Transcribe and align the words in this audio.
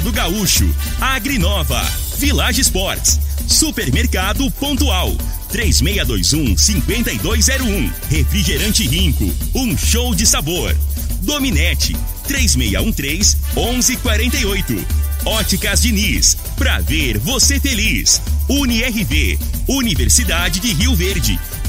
Do 0.00 0.12
Gaúcho, 0.12 0.68
Agrinova, 1.00 1.82
Village 2.16 2.62
Sports, 2.62 3.20
Supermercado 3.46 4.50
Pontual. 4.52 5.14
3621-5201. 5.52 7.92
Refrigerante 8.08 8.88
Rinco. 8.88 9.30
Um 9.54 9.76
show 9.76 10.14
de 10.14 10.26
sabor. 10.26 10.74
Dominete. 11.20 11.94
3613-1148. 12.28 14.82
Óticas 15.24 15.82
Diniz. 15.82 16.36
Pra 16.56 16.80
ver 16.80 17.16
você 17.18 17.60
feliz. 17.60 18.20
UniRV. 18.48 19.38
Universidade 19.68 20.58
de 20.58 20.72
Rio 20.72 20.96
Verde. 20.96 21.38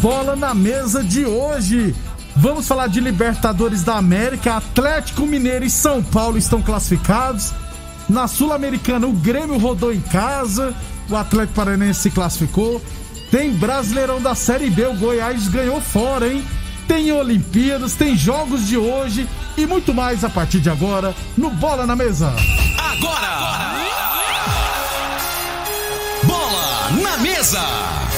Bola 0.00 0.36
na 0.36 0.54
Mesa 0.54 1.02
de 1.02 1.26
hoje, 1.26 1.94
vamos 2.36 2.68
falar 2.68 2.86
de 2.86 3.00
Libertadores 3.00 3.82
da 3.82 3.96
América. 3.96 4.56
Atlético 4.56 5.26
Mineiro 5.26 5.64
e 5.64 5.70
São 5.70 6.02
Paulo 6.02 6.38
estão 6.38 6.62
classificados. 6.62 7.52
Na 8.08 8.28
Sul-Americana, 8.28 9.08
o 9.08 9.12
Grêmio 9.12 9.58
rodou 9.58 9.92
em 9.92 10.00
casa, 10.00 10.72
o 11.10 11.16
Atlético 11.16 11.54
Paranaense 11.54 12.02
se 12.02 12.10
classificou. 12.10 12.80
Tem 13.30 13.50
Brasileirão 13.52 14.22
da 14.22 14.36
Série 14.36 14.70
B, 14.70 14.86
o 14.86 14.94
Goiás 14.94 15.48
ganhou 15.48 15.80
fora, 15.80 16.32
hein? 16.32 16.44
Tem 16.86 17.10
Olimpíadas, 17.10 17.94
tem 17.94 18.16
jogos 18.16 18.66
de 18.66 18.76
hoje 18.76 19.28
e 19.56 19.66
muito 19.66 19.92
mais 19.92 20.22
a 20.22 20.30
partir 20.30 20.60
de 20.60 20.70
agora 20.70 21.14
no 21.36 21.50
Bola 21.50 21.86
na 21.86 21.96
Mesa. 21.96 22.32
Agora! 22.78 23.84
Bola 26.24 26.90
na 27.02 27.16
Mesa! 27.18 28.17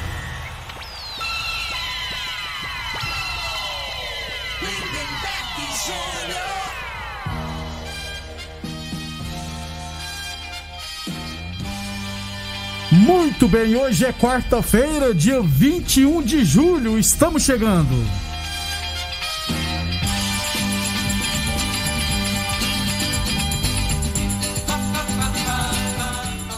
Muito 13.01 13.47
bem, 13.47 13.75
hoje 13.75 14.05
é 14.05 14.13
quarta-feira, 14.13 15.11
dia 15.11 15.41
21 15.41 16.21
de 16.21 16.45
julho, 16.45 16.99
estamos 16.99 17.41
chegando. 17.41 17.95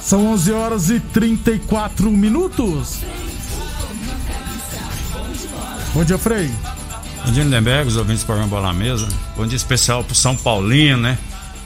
São 0.01 0.27
11 0.33 0.51
horas 0.51 0.89
e 0.89 0.99
34 0.99 2.11
minutos. 2.11 2.99
Bom 5.93 6.03
dia, 6.03 6.17
Frei. 6.17 6.51
Bom 7.25 7.31
dia, 7.31 7.43
Lindenberg, 7.45 7.87
os 7.87 7.95
ouvintes 7.95 8.23
do 8.23 8.25
programa 8.25 8.49
Bola 8.49 8.67
na 8.67 8.73
Mesa. 8.73 9.07
Bom 9.37 9.47
dia 9.47 9.55
especial 9.55 10.03
pro 10.03 10.13
São 10.13 10.35
Paulino, 10.35 10.97
né? 10.97 11.17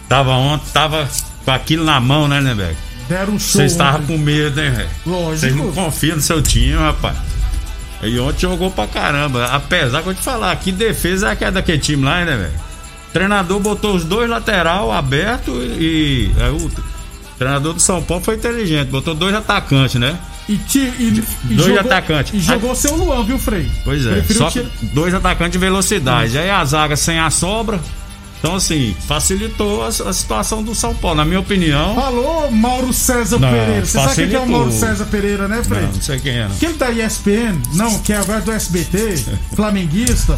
Tava 0.08 0.34
ontem, 0.34 0.70
tava 0.72 1.10
com 1.44 1.50
aquilo 1.50 1.84
na 1.84 2.00
mão, 2.00 2.28
né, 2.28 2.40
Lindenberg? 2.40 2.87
Deram 3.08 3.34
um 3.34 3.40
show. 3.40 3.60
Vocês 3.62 3.72
estavam 3.72 4.06
com 4.06 4.18
medo, 4.18 4.60
hein, 4.62 4.72
velho? 4.72 4.90
Lógico. 5.06 5.38
Vocês 5.38 5.56
não 5.56 5.72
confiam 5.72 6.16
no 6.18 6.22
seu 6.22 6.42
time, 6.42 6.74
rapaz. 6.76 7.16
E 8.04 8.20
ontem 8.20 8.42
jogou 8.42 8.70
pra 8.70 8.86
caramba. 8.88 9.46
Apesar 9.48 10.04
que 10.04 10.10
eu 10.10 10.14
te 10.14 10.22
falar, 10.22 10.56
que 10.58 10.72
defesa 10.72 11.30
é 11.30 11.32
aquela 11.32 11.52
daquele 11.52 11.80
time 11.80 12.04
lá, 12.04 12.24
né, 12.26 12.36
velho? 12.36 12.68
Treinador 13.14 13.60
botou 13.60 13.96
os 13.96 14.04
dois 14.04 14.30
lateral 14.30 14.92
aberto 14.92 15.52
e. 15.52 16.30
é, 16.38 16.50
o 16.50 16.70
treinador 17.38 17.74
do 17.74 17.80
São 17.80 18.02
Paulo 18.04 18.24
foi 18.24 18.36
inteligente, 18.36 18.90
botou 18.90 19.16
dois 19.16 19.34
atacantes, 19.34 19.96
né? 20.00 20.18
E, 20.48 20.56
ti, 20.58 20.80
e, 21.00 21.24
e 21.50 21.56
Dois 21.56 21.68
jogou, 21.68 21.80
atacantes. 21.82 22.34
E 22.34 22.40
jogou 22.40 22.76
seu 22.76 22.96
Luan, 22.96 23.24
viu, 23.26 23.38
Frei? 23.40 23.70
Pois 23.84 24.06
é, 24.06 24.12
Preferiu 24.14 24.38
só 24.44 24.50
tirar- 24.50 24.70
dois 24.94 25.14
atacantes 25.14 25.54
de 25.54 25.58
velocidade. 25.58 26.38
Aí 26.38 26.50
a 26.50 26.64
zaga 26.64 26.96
sem 26.96 27.20
a 27.20 27.30
sobra. 27.30 27.80
Então, 28.40 28.56
assim, 28.56 28.96
facilitou 29.08 29.84
a, 29.84 29.88
a 29.88 30.14
situação 30.14 30.62
do 30.64 30.76
São 30.76 30.94
Paulo, 30.94 31.18
na 31.18 31.26
minha 31.26 31.40
opinião. 31.40 31.96
Falou 31.96 32.52
Mauro 32.52 32.94
César 32.94 33.40
Não, 33.40 33.50
Pereira. 33.50 33.86
Você 33.86 33.92
sabe 33.94 34.16
quem 34.16 34.30
que 34.30 34.36
é 34.36 34.38
o 34.38 34.42
facilitou. 34.42 34.66
Mauro 34.66 34.72
César 34.72 35.06
Pereira, 35.06 35.48
né, 35.48 35.64
Frei? 35.64 35.82
Não, 35.82 35.92
não 35.92 36.02
sei 36.02 36.20
quem 36.20 36.34
era. 36.34 36.54
Aquele 36.54 36.74
da 36.74 36.92
ESPN, 36.92 37.62
não, 37.74 38.00
que 38.00 38.14
é 38.14 38.18
agora 38.18 38.42
do 38.42 38.52
SBT, 38.52 39.24
flamenguista. 39.56 40.38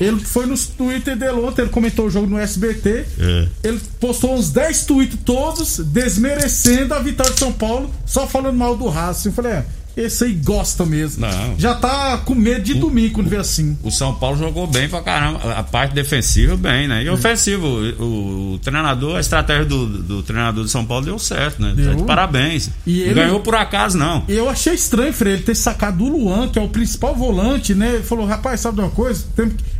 Ele 0.00 0.18
foi 0.18 0.46
nos 0.46 0.64
Twitter 0.66 1.14
dele 1.14 1.32
ontem, 1.32 1.60
ele 1.60 1.70
comentou 1.70 2.06
o 2.06 2.10
jogo 2.10 2.26
no 2.26 2.38
SBT. 2.38 3.04
É. 3.18 3.48
Ele 3.62 3.80
postou 4.00 4.34
uns 4.34 4.50
10 4.50 4.84
tweets 4.86 5.18
todos 5.26 5.78
desmerecendo 5.78 6.94
a 6.94 7.00
vitória 7.00 7.32
de 7.32 7.38
São 7.38 7.52
Paulo, 7.52 7.90
só 8.06 8.26
falando 8.26 8.56
mal 8.56 8.74
do 8.76 8.88
Racing. 8.88 9.28
Eu 9.28 9.34
falei, 9.34 9.52
é, 9.52 9.64
esse 9.96 10.24
aí 10.24 10.32
gosta 10.32 10.84
mesmo. 10.86 11.26
Não. 11.26 11.58
Já 11.58 11.74
tá 11.74 12.18
com 12.18 12.34
medo 12.34 12.62
de 12.62 12.74
domingo 12.74 13.14
quando 13.14 13.28
vê 13.28 13.36
assim. 13.36 13.76
O 13.82 13.90
São 13.90 14.14
Paulo 14.14 14.36
jogou 14.38 14.66
bem 14.66 14.88
pra 14.88 15.00
caramba. 15.02 15.40
A 15.54 15.62
parte 15.62 15.94
defensiva, 15.94 16.56
bem, 16.56 16.88
né? 16.88 17.02
E 17.04 17.06
É. 17.08 17.12
ofensivo. 17.12 17.66
O, 17.98 18.54
o 18.54 18.58
treinador, 18.58 19.16
a 19.16 19.20
estratégia 19.20 19.64
do, 19.64 19.86
do 19.86 20.22
treinador 20.22 20.64
do 20.64 20.70
São 20.70 20.84
Paulo 20.84 21.04
deu 21.04 21.18
certo, 21.18 21.60
né? 21.62 21.72
Deu. 21.74 21.90
Tá 21.90 21.94
de 21.94 22.02
parabéns. 22.04 22.70
E 22.86 23.00
ele- 23.00 23.14
ganhou 23.14 23.40
por 23.40 23.54
acaso, 23.54 23.98
não. 23.98 24.24
Eu 24.28 24.48
achei 24.48 24.74
estranho, 24.74 25.12
Frei, 25.12 25.34
ele 25.34 25.42
ter 25.42 25.54
sacado 25.54 26.04
o 26.04 26.08
Luan, 26.08 26.48
que 26.48 26.58
é 26.58 26.62
o 26.62 26.68
principal 26.68 27.14
volante, 27.14 27.74
né? 27.74 27.94
Ele 27.94 28.02
falou, 28.02 28.26
rapaz, 28.26 28.60
sabe 28.60 28.76
de 28.76 28.82
uma 28.82 28.90
coisa? 28.90 29.24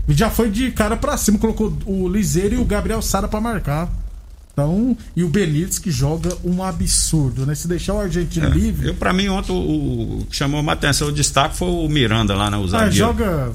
Já 0.08 0.28
foi 0.30 0.50
de 0.50 0.70
cara 0.72 0.96
pra 0.96 1.16
cima, 1.16 1.38
colocou 1.38 1.72
o 1.86 2.08
Liseiro 2.08 2.54
e 2.56 2.58
o 2.58 2.64
Gabriel 2.64 3.00
Sara 3.00 3.28
pra 3.28 3.40
marcar. 3.40 3.88
Então, 4.60 4.96
e 5.16 5.24
o 5.24 5.28
Benítez 5.28 5.78
que 5.78 5.90
joga 5.90 6.36
um 6.44 6.62
absurdo, 6.62 7.46
né? 7.46 7.54
Se 7.54 7.66
deixar 7.66 7.94
o 7.94 8.00
argentino 8.00 8.48
livre, 8.48 8.88
Eu, 8.88 8.94
pra 8.94 9.12
mim, 9.12 9.28
ontem, 9.28 9.52
o, 9.52 10.20
o 10.20 10.26
que 10.28 10.36
chamou 10.36 10.60
uma 10.60 10.72
atenção, 10.72 11.08
o 11.08 11.12
destaque 11.12 11.56
foi 11.56 11.68
o 11.68 11.88
Miranda 11.88 12.34
lá, 12.34 12.50
né? 12.50 12.56
O 12.58 12.66
ah, 12.76 12.90
joga 12.90 13.50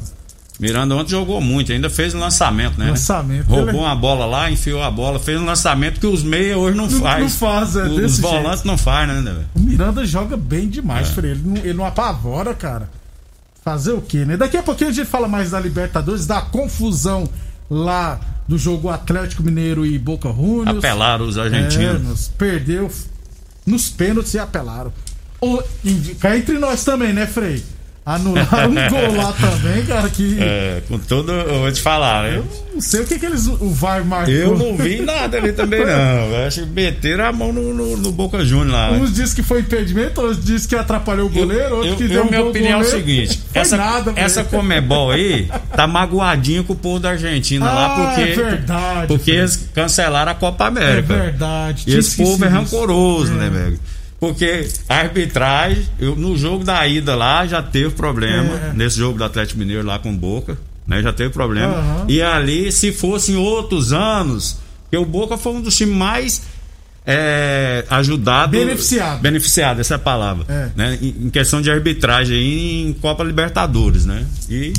Miranda 0.59 0.95
ontem 0.95 1.11
jogou 1.11 1.41
muito, 1.41 1.71
ainda 1.71 1.89
fez 1.89 2.15
um 2.15 2.19
lançamento, 2.19 2.79
né? 2.79 2.89
Lançamento. 2.89 3.45
Roubou 3.47 3.69
Ele- 3.69 3.77
uma 3.77 3.95
bola 3.95 4.25
lá, 4.25 4.49
enfiou 4.49 4.81
a 4.81 4.89
bola, 4.89 5.19
fez 5.19 5.39
um 5.39 5.45
lançamento 5.45 5.99
que 5.99 6.07
os 6.07 6.23
meias 6.23 6.57
hoje 6.57 6.77
não, 6.77 6.87
Não- 6.87 6.99
faz. 7.01 7.21
não 7.21 7.29
faz, 7.29 7.75
é, 7.75 7.83
Os 7.83 7.95
desse 7.97 8.21
volantes 8.21 8.63
não 8.63 8.77
faz, 8.77 9.07
né, 9.07 9.21
velho? 9.21 9.45
O 9.53 9.59
Miranda 9.59 10.05
joga 10.05 10.37
bem 10.37 10.69
demais, 10.69 11.09
Frei. 11.09 11.31
Ele 11.31 11.41
não, 11.43 11.57
ele 11.57 11.73
não 11.73 11.85
apavora, 11.85 12.53
cara. 12.53 12.89
Fazer 13.63 13.91
o 13.91 14.01
quê, 14.01 14.23
né? 14.25 14.37
Daqui 14.37 14.55
a 14.57 14.63
pouquinho 14.63 14.91
a 14.91 14.93
gente 14.93 15.07
fala 15.07 15.27
mais 15.27 15.51
da 15.51 15.59
Libertadores, 15.59 16.25
da 16.25 16.39
confusão 16.41 17.27
lá 17.69 18.19
do 18.47 18.57
jogo 18.57 18.89
Atlético 18.89 19.41
Mineiro 19.43 19.85
e 19.85 19.97
Boca 19.97 20.29
Juniors. 20.31 20.77
Apelaram 20.77 21.27
os 21.27 21.37
É, 21.37 21.41
argentinos. 21.41 22.01
nos 22.03 22.27
perdeu 22.27 22.91
nos 23.65 23.89
pênaltis 23.89 24.33
e 24.35 24.39
apelaram. 24.39 24.93
O, 25.41 25.61
cá 26.19 26.37
entre 26.37 26.57
nós 26.59 26.83
também, 26.83 27.11
né, 27.13 27.25
Frei? 27.25 27.63
Anularam 28.05 28.69
um 28.69 28.89
gol 28.89 29.15
lá 29.17 29.33
também, 29.33 29.83
cara, 29.83 30.07
que 30.09 30.37
É, 30.39 30.81
com 30.87 30.99
todo. 30.99 31.31
Eu 31.31 31.61
vou 31.61 31.71
te 31.71 31.81
falar, 31.81 32.23
né? 32.29 32.37
eu 32.37 32.45
não 32.75 32.79
sei 32.81 33.01
o 33.01 33.05
que, 33.07 33.17
que 33.17 33.25
eles. 33.25 33.47
O 33.47 33.69
VAR 33.71 34.05
marcou. 34.05 34.31
Eu 34.31 34.55
não 34.55 34.77
vi 34.77 35.01
nada 35.01 35.37
ali 35.37 35.51
também, 35.53 35.79
não. 35.83 35.87
Eu 35.89 36.45
acho 36.45 36.61
que 36.61 36.67
meteram 36.69 37.25
a 37.25 37.31
mão 37.31 37.51
no, 37.51 37.73
no, 37.73 37.97
no 37.97 38.11
Boca 38.11 38.45
Juniors 38.45 38.71
lá. 38.71 38.91
Uns 38.91 39.11
dizem 39.11 39.35
que 39.35 39.41
foi 39.41 39.61
impedimento, 39.61 40.21
outros 40.21 40.45
dizem 40.45 40.69
que 40.69 40.75
atrapalhou 40.75 41.25
o 41.25 41.29
goleiro, 41.31 41.77
outros 41.77 41.91
eu, 41.93 41.97
que 41.97 42.03
eu- 42.03 42.09
deu 42.09 42.23
um 42.25 42.29
minha 42.29 42.43
opinião 42.43 42.73
é 42.79 42.83
o 42.83 42.85
goleiro. 42.85 42.97
seguinte: 42.99 43.41
essa, 43.55 43.75
nada, 43.75 44.13
essa 44.15 44.43
Comebol 44.43 45.09
aí 45.09 45.49
tá 45.75 45.87
magoadinho 45.87 46.63
com 46.63 46.73
o 46.73 46.75
povo 46.75 46.99
da 46.99 47.09
Argentina 47.09 47.65
lá, 47.65 47.85
Ah, 47.87 47.89
porque. 48.13 48.21
é 48.29 48.35
verdade, 48.35 49.07
porque 49.07 49.23
Frei. 49.31 49.37
eles 49.39 49.69
cancelaram 49.73 50.31
a 50.31 50.35
Copa 50.35 50.65
É 50.65 50.67
América. 50.67 51.11
verdade. 51.15 51.83
E 51.87 51.95
esse 51.97 52.17
povo 52.17 52.45
é 52.45 52.47
rancoroso, 52.49 53.33
É. 53.33 53.35
né, 53.35 53.49
velho? 53.49 53.79
Porque 54.25 54.67
a 54.89 54.95
arbitragem, 54.95 55.85
eu, 55.99 56.15
no 56.15 56.35
jogo 56.35 56.63
da 56.63 56.85
ida 56.87 57.15
lá, 57.15 57.45
já 57.45 57.61
teve 57.61 57.91
problema. 57.91 58.55
É. 58.55 58.73
Nesse 58.73 58.97
jogo 58.97 59.19
do 59.19 59.23
Atlético 59.23 59.59
Mineiro 59.59 59.85
lá 59.85 59.99
com 59.99 60.09
o 60.09 60.17
Boca, 60.17 60.57
né? 60.87 60.99
Já 61.03 61.13
teve 61.13 61.29
problema. 61.29 61.75
Aham. 61.75 62.05
E 62.07 62.23
ali, 62.23 62.71
se 62.71 62.91
fossem 62.91 63.35
outros 63.35 63.93
anos, 63.93 64.57
que 64.89 64.97
o 64.97 65.05
Boca 65.05 65.37
foi 65.37 65.53
um 65.53 65.61
dos 65.61 65.77
times 65.77 65.95
mais 65.95 66.41
é, 67.05 67.85
ajudado. 67.87 68.53
Beneficiado. 68.53 69.21
Beneficiado, 69.21 69.79
essa 69.79 69.93
é 69.93 69.97
a 69.97 69.99
palavra. 69.99 70.43
É. 70.49 70.69
Né? 70.75 70.97
Em, 70.99 71.27
em 71.27 71.29
questão 71.29 71.61
de 71.61 71.69
arbitragem 71.69 72.89
em 72.89 72.93
Copa 72.93 73.23
Libertadores, 73.23 74.07
né? 74.07 74.25
E 74.49 74.73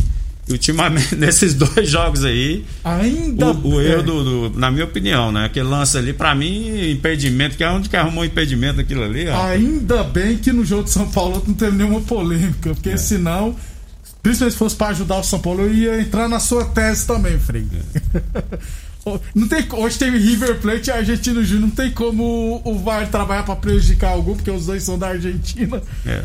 ultimamente, 0.50 1.14
nesses 1.16 1.54
dois 1.54 1.88
jogos 1.88 2.24
aí. 2.24 2.64
Ainda. 2.84 3.52
O, 3.52 3.74
o 3.74 3.80
erro, 3.80 4.02
do, 4.02 4.48
do, 4.48 4.58
na 4.58 4.70
minha 4.70 4.84
opinião, 4.84 5.32
né? 5.32 5.46
Aquele 5.46 5.68
lance 5.68 5.96
ali, 5.96 6.12
pra 6.12 6.34
mim, 6.34 6.90
impedimento, 6.90 7.56
que 7.56 7.64
é 7.64 7.70
onde 7.70 7.88
que 7.88 7.96
arrumou 7.96 8.24
impedimento 8.24 8.80
aquilo 8.80 9.02
ali. 9.02 9.28
Ó. 9.28 9.46
Ainda 9.46 10.02
bem 10.04 10.36
que 10.36 10.52
no 10.52 10.64
jogo 10.64 10.84
de 10.84 10.90
São 10.90 11.10
Paulo 11.10 11.42
não 11.46 11.54
teve 11.54 11.76
nenhuma 11.76 12.00
polêmica, 12.00 12.74
porque 12.74 12.90
é. 12.90 12.96
senão. 12.96 13.56
Principalmente 14.22 14.54
se 14.54 14.58
fosse 14.58 14.74
para 14.74 14.88
ajudar 14.88 15.18
o 15.18 15.22
São 15.22 15.38
Paulo, 15.38 15.62
eu 15.62 15.72
ia 15.72 16.00
entrar 16.00 16.28
na 16.28 16.40
sua 16.40 16.64
tese 16.64 17.06
também, 17.06 17.38
Frei. 17.38 17.64
É. 18.12 18.58
Não 19.34 19.46
tem, 19.46 19.64
hoje 19.72 19.98
tem 19.98 20.10
River 20.10 20.60
Plate 20.60 20.90
e 20.90 20.92
Argentino 20.92 21.44
Júnior. 21.44 21.68
Não 21.68 21.70
tem 21.70 21.92
como 21.92 22.60
o 22.64 22.78
VAR 22.78 23.08
trabalhar 23.08 23.44
para 23.44 23.54
prejudicar 23.54 24.10
algum, 24.10 24.34
porque 24.34 24.50
os 24.50 24.66
dois 24.66 24.82
são 24.82 24.98
da 24.98 25.08
Argentina. 25.08 25.80
É. 26.04 26.24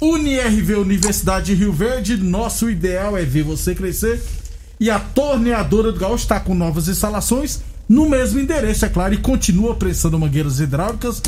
UniRV 0.00 0.76
Universidade 0.76 1.46
de 1.46 1.54
Rio 1.54 1.72
Verde, 1.72 2.16
nosso 2.16 2.70
ideal 2.70 3.16
é 3.16 3.24
ver 3.24 3.42
você 3.42 3.74
crescer. 3.74 4.22
E 4.78 4.88
a 4.88 5.00
Torneadora 5.00 5.90
do 5.92 5.98
Gaúcho 5.98 6.22
está 6.22 6.38
com 6.40 6.54
novas 6.54 6.88
instalações 6.88 7.60
no 7.90 8.08
mesmo 8.08 8.38
endereço, 8.38 8.84
é 8.84 8.88
claro, 8.88 9.14
e 9.14 9.18
continua 9.18 9.74
prestando 9.74 10.16
mangueiras 10.16 10.60
hidráulicas 10.60 11.20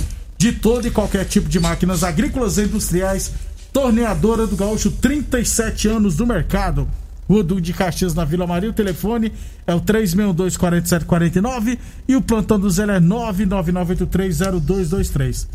de 0.43 0.53
todo 0.53 0.87
e 0.89 0.91
qualquer 0.91 1.25
tipo 1.25 1.49
de 1.49 1.61
máquinas 1.61 2.03
agrícolas 2.03 2.59
e 2.59 2.65
industriais. 2.65 3.31
Torneadora 3.73 4.45
do 4.45 4.57
Gaúcho, 4.57 4.91
37 4.91 5.87
anos 5.87 6.17
do 6.17 6.27
mercado. 6.27 6.89
Rua 7.31 7.45
de 7.45 7.73
Caxias, 7.73 8.13
na 8.13 8.25
Vila 8.25 8.45
Maria. 8.45 8.71
O 8.71 8.73
telefone 8.73 9.33
é 9.65 9.73
o 9.73 9.81
362-4749 9.81 11.79
e 12.09 12.17
o 12.17 12.23
plantão 12.23 12.59
do 12.59 12.69
Zé 12.69 12.83
é 12.83 12.99
999830223. 12.99 15.47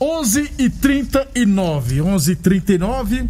11 0.00 0.52
e 0.58 0.70
39 0.70 2.00
11 2.00 2.36
39 2.36 3.28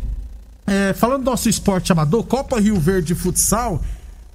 é, 0.64 0.92
Falando 0.94 1.24
do 1.24 1.30
nosso 1.30 1.48
esporte 1.48 1.90
amador, 1.90 2.22
Copa 2.24 2.60
Rio 2.60 2.78
Verde 2.78 3.16
Futsal, 3.16 3.82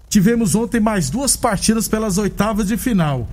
tivemos 0.10 0.56
ontem 0.56 0.82
mais 0.82 1.10
duas 1.10 1.38
partidas 1.38 1.88
pelas 1.88 2.18
oitavas 2.18 2.68
de 2.68 2.76
final. 2.76 3.30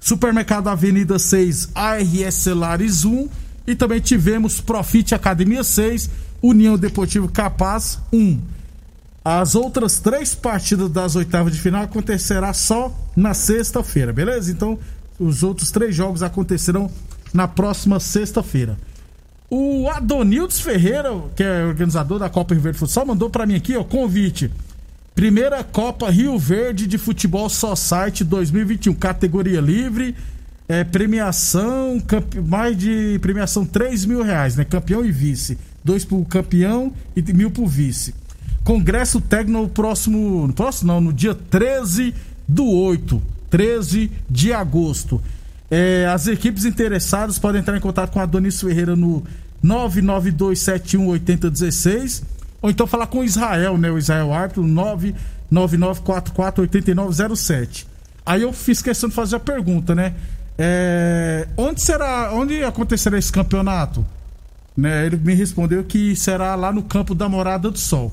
Supermercado 0.00 0.68
Avenida 0.68 1.18
6, 1.18 1.70
ARS 1.74 2.34
Celares 2.34 3.04
1 3.04 3.28
e 3.66 3.74
também 3.74 4.00
tivemos 4.00 4.60
Profit 4.60 5.14
Academia 5.14 5.62
6, 5.62 6.10
União 6.42 6.78
Deportivo 6.78 7.28
Capaz 7.28 7.98
1. 8.12 8.40
As 9.24 9.54
outras 9.54 9.98
três 9.98 10.34
partidas 10.34 10.88
das 10.90 11.16
oitavas 11.16 11.52
de 11.52 11.60
final 11.60 11.82
acontecerá 11.82 12.52
só 12.54 12.94
na 13.14 13.34
sexta-feira, 13.34 14.12
beleza? 14.12 14.50
Então, 14.50 14.78
os 15.18 15.42
outros 15.42 15.70
três 15.70 15.94
jogos 15.94 16.22
acontecerão 16.22 16.90
na 17.34 17.46
próxima 17.46 18.00
sexta-feira. 18.00 18.78
O 19.50 19.88
Adonildes 19.88 20.60
Ferreira, 20.60 21.10
que 21.34 21.42
é 21.42 21.64
organizador 21.64 22.18
da 22.18 22.28
Copa 22.28 22.54
Rio 22.54 22.62
Verde 22.62 22.78
Futsal, 22.78 23.04
mandou 23.04 23.28
para 23.28 23.46
mim 23.46 23.54
aqui, 23.54 23.76
ó, 23.76 23.84
convite. 23.84 24.50
Primeira 25.14 25.64
Copa 25.64 26.10
Rio 26.10 26.38
Verde 26.38 26.86
de 26.86 26.96
Futebol 26.96 27.48
Society 27.48 28.22
2021, 28.22 28.94
categoria 28.94 29.60
livre, 29.60 30.14
é, 30.68 30.84
premiação, 30.84 32.00
mais 32.46 32.76
de 32.76 33.18
premiação 33.20 33.64
3 33.64 34.04
mil 34.04 34.22
reais, 34.22 34.54
né? 34.54 34.64
Campeão 34.64 35.04
e 35.04 35.10
vice. 35.10 35.58
Dois 35.82 36.04
pro 36.04 36.24
campeão 36.24 36.92
e 37.16 37.22
mil 37.32 37.50
pro 37.50 37.66
vice. 37.66 38.14
Congresso 38.62 39.20
técnico 39.20 39.62
no 39.62 39.68
próximo. 39.68 40.46
No 40.46 40.52
próximo 40.52 40.92
não, 40.92 41.00
no 41.00 41.12
dia 41.12 41.34
13 41.34 42.14
do 42.46 42.66
8. 42.66 43.20
13 43.50 44.10
de 44.28 44.52
agosto. 44.52 45.20
É, 45.70 46.06
as 46.06 46.26
equipes 46.26 46.64
interessadas 46.64 47.38
podem 47.38 47.60
entrar 47.60 47.76
em 47.76 47.80
contato 47.80 48.12
com 48.12 48.20
a 48.20 48.26
Donis 48.26 48.60
Ferreira 48.60 48.94
no 48.94 49.24
99271 49.62 51.08
8016 51.08 52.37
ou 52.60 52.70
então 52.70 52.86
falar 52.86 53.06
com 53.06 53.20
o 53.20 53.24
Israel, 53.24 53.78
né? 53.78 53.90
O 53.90 53.98
Israel 53.98 54.32
árbitro, 54.32 54.62
999448907. 55.52 57.86
Aí 58.24 58.42
eu 58.42 58.52
fiz 58.52 58.82
questão 58.82 59.08
de 59.08 59.14
fazer 59.14 59.36
a 59.36 59.40
pergunta, 59.40 59.94
né? 59.94 60.14
É, 60.58 61.46
onde 61.56 61.80
será, 61.80 62.32
onde 62.34 62.64
acontecerá 62.64 63.16
esse 63.16 63.30
campeonato? 63.30 64.04
Né, 64.76 65.06
ele 65.06 65.16
me 65.16 65.34
respondeu 65.34 65.82
que 65.82 66.14
será 66.14 66.54
lá 66.54 66.72
no 66.72 66.82
campo 66.82 67.14
da 67.14 67.28
Morada 67.28 67.70
do 67.70 67.78
Sol. 67.78 68.12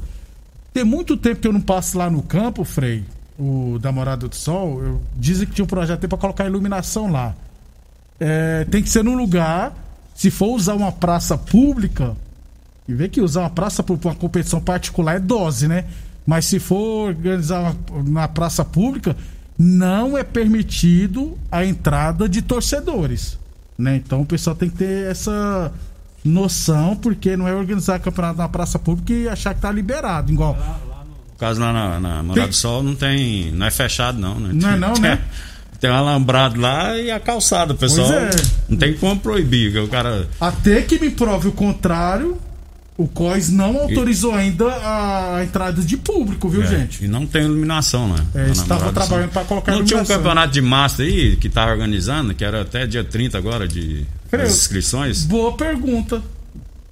Tem 0.73 0.83
muito 0.83 1.15
tempo 1.15 1.41
que 1.41 1.47
eu 1.47 1.53
não 1.53 1.61
passo 1.61 1.97
lá 1.97 2.09
no 2.09 2.21
campo, 2.21 2.63
Frei, 2.63 3.03
o 3.37 3.77
da 3.79 3.91
Morada 3.91 4.27
do 4.27 4.35
Sol. 4.35 4.83
Eu, 4.83 5.01
dizem 5.15 5.47
que 5.47 5.53
tinha 5.53 5.65
um 5.65 5.67
projeto 5.67 6.07
para 6.07 6.17
colocar 6.17 6.45
iluminação 6.45 7.11
lá. 7.11 7.35
É, 8.19 8.65
tem 8.65 8.81
que 8.81 8.89
ser 8.89 9.03
num 9.03 9.15
lugar, 9.15 9.73
se 10.15 10.31
for 10.31 10.55
usar 10.55 10.73
uma 10.73 10.91
praça 10.91 11.37
pública, 11.37 12.15
e 12.87 12.93
vê 12.93 13.07
que 13.07 13.21
usar 13.21 13.41
uma 13.41 13.49
praça 13.49 13.81
para 13.81 13.95
uma 13.95 14.15
competição 14.15 14.61
particular 14.61 15.15
é 15.15 15.19
dose, 15.19 15.67
né? 15.67 15.85
Mas 16.25 16.45
se 16.45 16.59
for 16.59 17.09
organizar 17.09 17.75
na 18.05 18.27
praça 18.27 18.65
pública, 18.65 19.15
não 19.57 20.17
é 20.17 20.23
permitido 20.23 21.37
a 21.51 21.65
entrada 21.65 22.27
de 22.27 22.41
torcedores, 22.41 23.37
né? 23.77 23.95
Então 23.95 24.21
o 24.21 24.25
pessoal 24.25 24.55
tem 24.55 24.69
que 24.69 24.77
ter 24.77 25.09
essa 25.09 25.71
noção, 26.23 26.95
porque 26.95 27.37
não 27.37 27.47
é 27.47 27.53
organizar 27.53 27.99
campeonato 27.99 28.37
na 28.39 28.49
praça 28.49 28.79
pública 28.79 29.13
e 29.13 29.29
achar 29.29 29.53
que 29.53 29.61
tá 29.61 29.71
liberado, 29.71 30.31
igual. 30.31 30.55
No 30.55 31.39
caso 31.39 31.61
lá 31.61 31.71
na, 31.71 31.99
na 31.99 32.23
Morada 32.23 32.41
tem... 32.41 32.49
do 32.49 32.55
Sol 32.55 32.81
não 32.81 32.95
tem, 32.95 33.51
não 33.51 33.65
é 33.65 33.71
fechado 33.71 34.19
não, 34.19 34.39
né? 34.39 34.49
Não 34.53 34.69
é 34.69 34.77
não, 34.77 34.93
né? 34.95 35.21
Tem 35.77 35.89
um 35.89 35.93
alambrado 35.93 36.59
lá 36.59 36.97
e 36.97 37.11
a 37.11 37.19
calçada, 37.19 37.73
pessoal 37.73 38.09
é. 38.09 38.29
não 38.69 38.77
tem 38.77 38.93
como 38.93 39.19
proibir, 39.19 39.77
o 39.77 39.87
cara 39.89 40.27
Até 40.39 40.81
que 40.81 40.97
me 40.97 41.09
prove 41.09 41.49
o 41.49 41.51
contrário, 41.51 42.37
o 42.97 43.07
COIS 43.07 43.49
não 43.49 43.77
autorizou 43.77 44.33
e... 44.35 44.39
ainda 44.39 44.65
a 44.67 45.43
entrada 45.43 45.81
de 45.81 45.97
público, 45.97 46.47
viu, 46.47 46.63
é, 46.63 46.67
gente? 46.67 47.03
E 47.03 47.07
não 47.07 47.27
tem 47.27 47.43
iluminação, 47.43 48.07
né? 48.07 48.25
É, 48.33 48.49
estava 48.49 48.91
trabalhando 48.93 49.31
para 49.31 49.43
colocar 49.43 49.71
Não 49.73 49.83
tinha 49.83 50.01
um 50.01 50.05
campeonato 50.05 50.53
de 50.53 50.61
massa 50.61 51.03
aí 51.03 51.35
que 51.35 51.47
estava 51.47 51.71
organizando, 51.71 52.33
que 52.33 52.43
era 52.43 52.61
até 52.61 52.87
dia 52.87 53.03
30 53.03 53.37
agora 53.37 53.67
de 53.67 54.05
inscrições? 54.33 55.23
Boa 55.23 55.57
pergunta. 55.57 56.21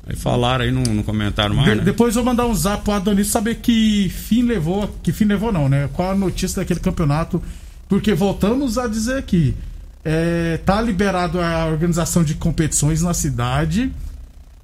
Aí 0.05 0.17
falaram 0.17 0.65
aí 0.65 0.71
no, 0.71 1.03
comentário 1.03 1.55
mais, 1.55 1.69
de, 1.69 1.75
né? 1.75 1.83
Depois 1.83 2.13
eu 2.15 2.23
vou 2.23 2.33
mandar 2.33 2.45
um 2.45 2.53
zap 2.53 2.83
pro 2.83 2.91
Adonis 2.93 3.27
saber 3.27 3.55
que 3.55 4.09
fim 4.09 4.41
levou, 4.43 4.93
que 5.01 5.13
fim 5.13 5.23
levou 5.23 5.53
não, 5.53 5.69
né? 5.69 5.89
Qual 5.93 6.11
a 6.11 6.15
notícia 6.15 6.61
daquele 6.61 6.81
campeonato, 6.81 7.41
porque 7.87 8.13
voltamos 8.13 8.77
a 8.77 8.85
dizer 8.87 9.17
aqui, 9.17 9.55
é, 10.03 10.59
tá 10.65 10.81
liberado 10.81 11.39
a 11.39 11.65
organização 11.67 12.21
de 12.21 12.33
competições 12.33 13.01
na 13.01 13.13
cidade, 13.13 13.89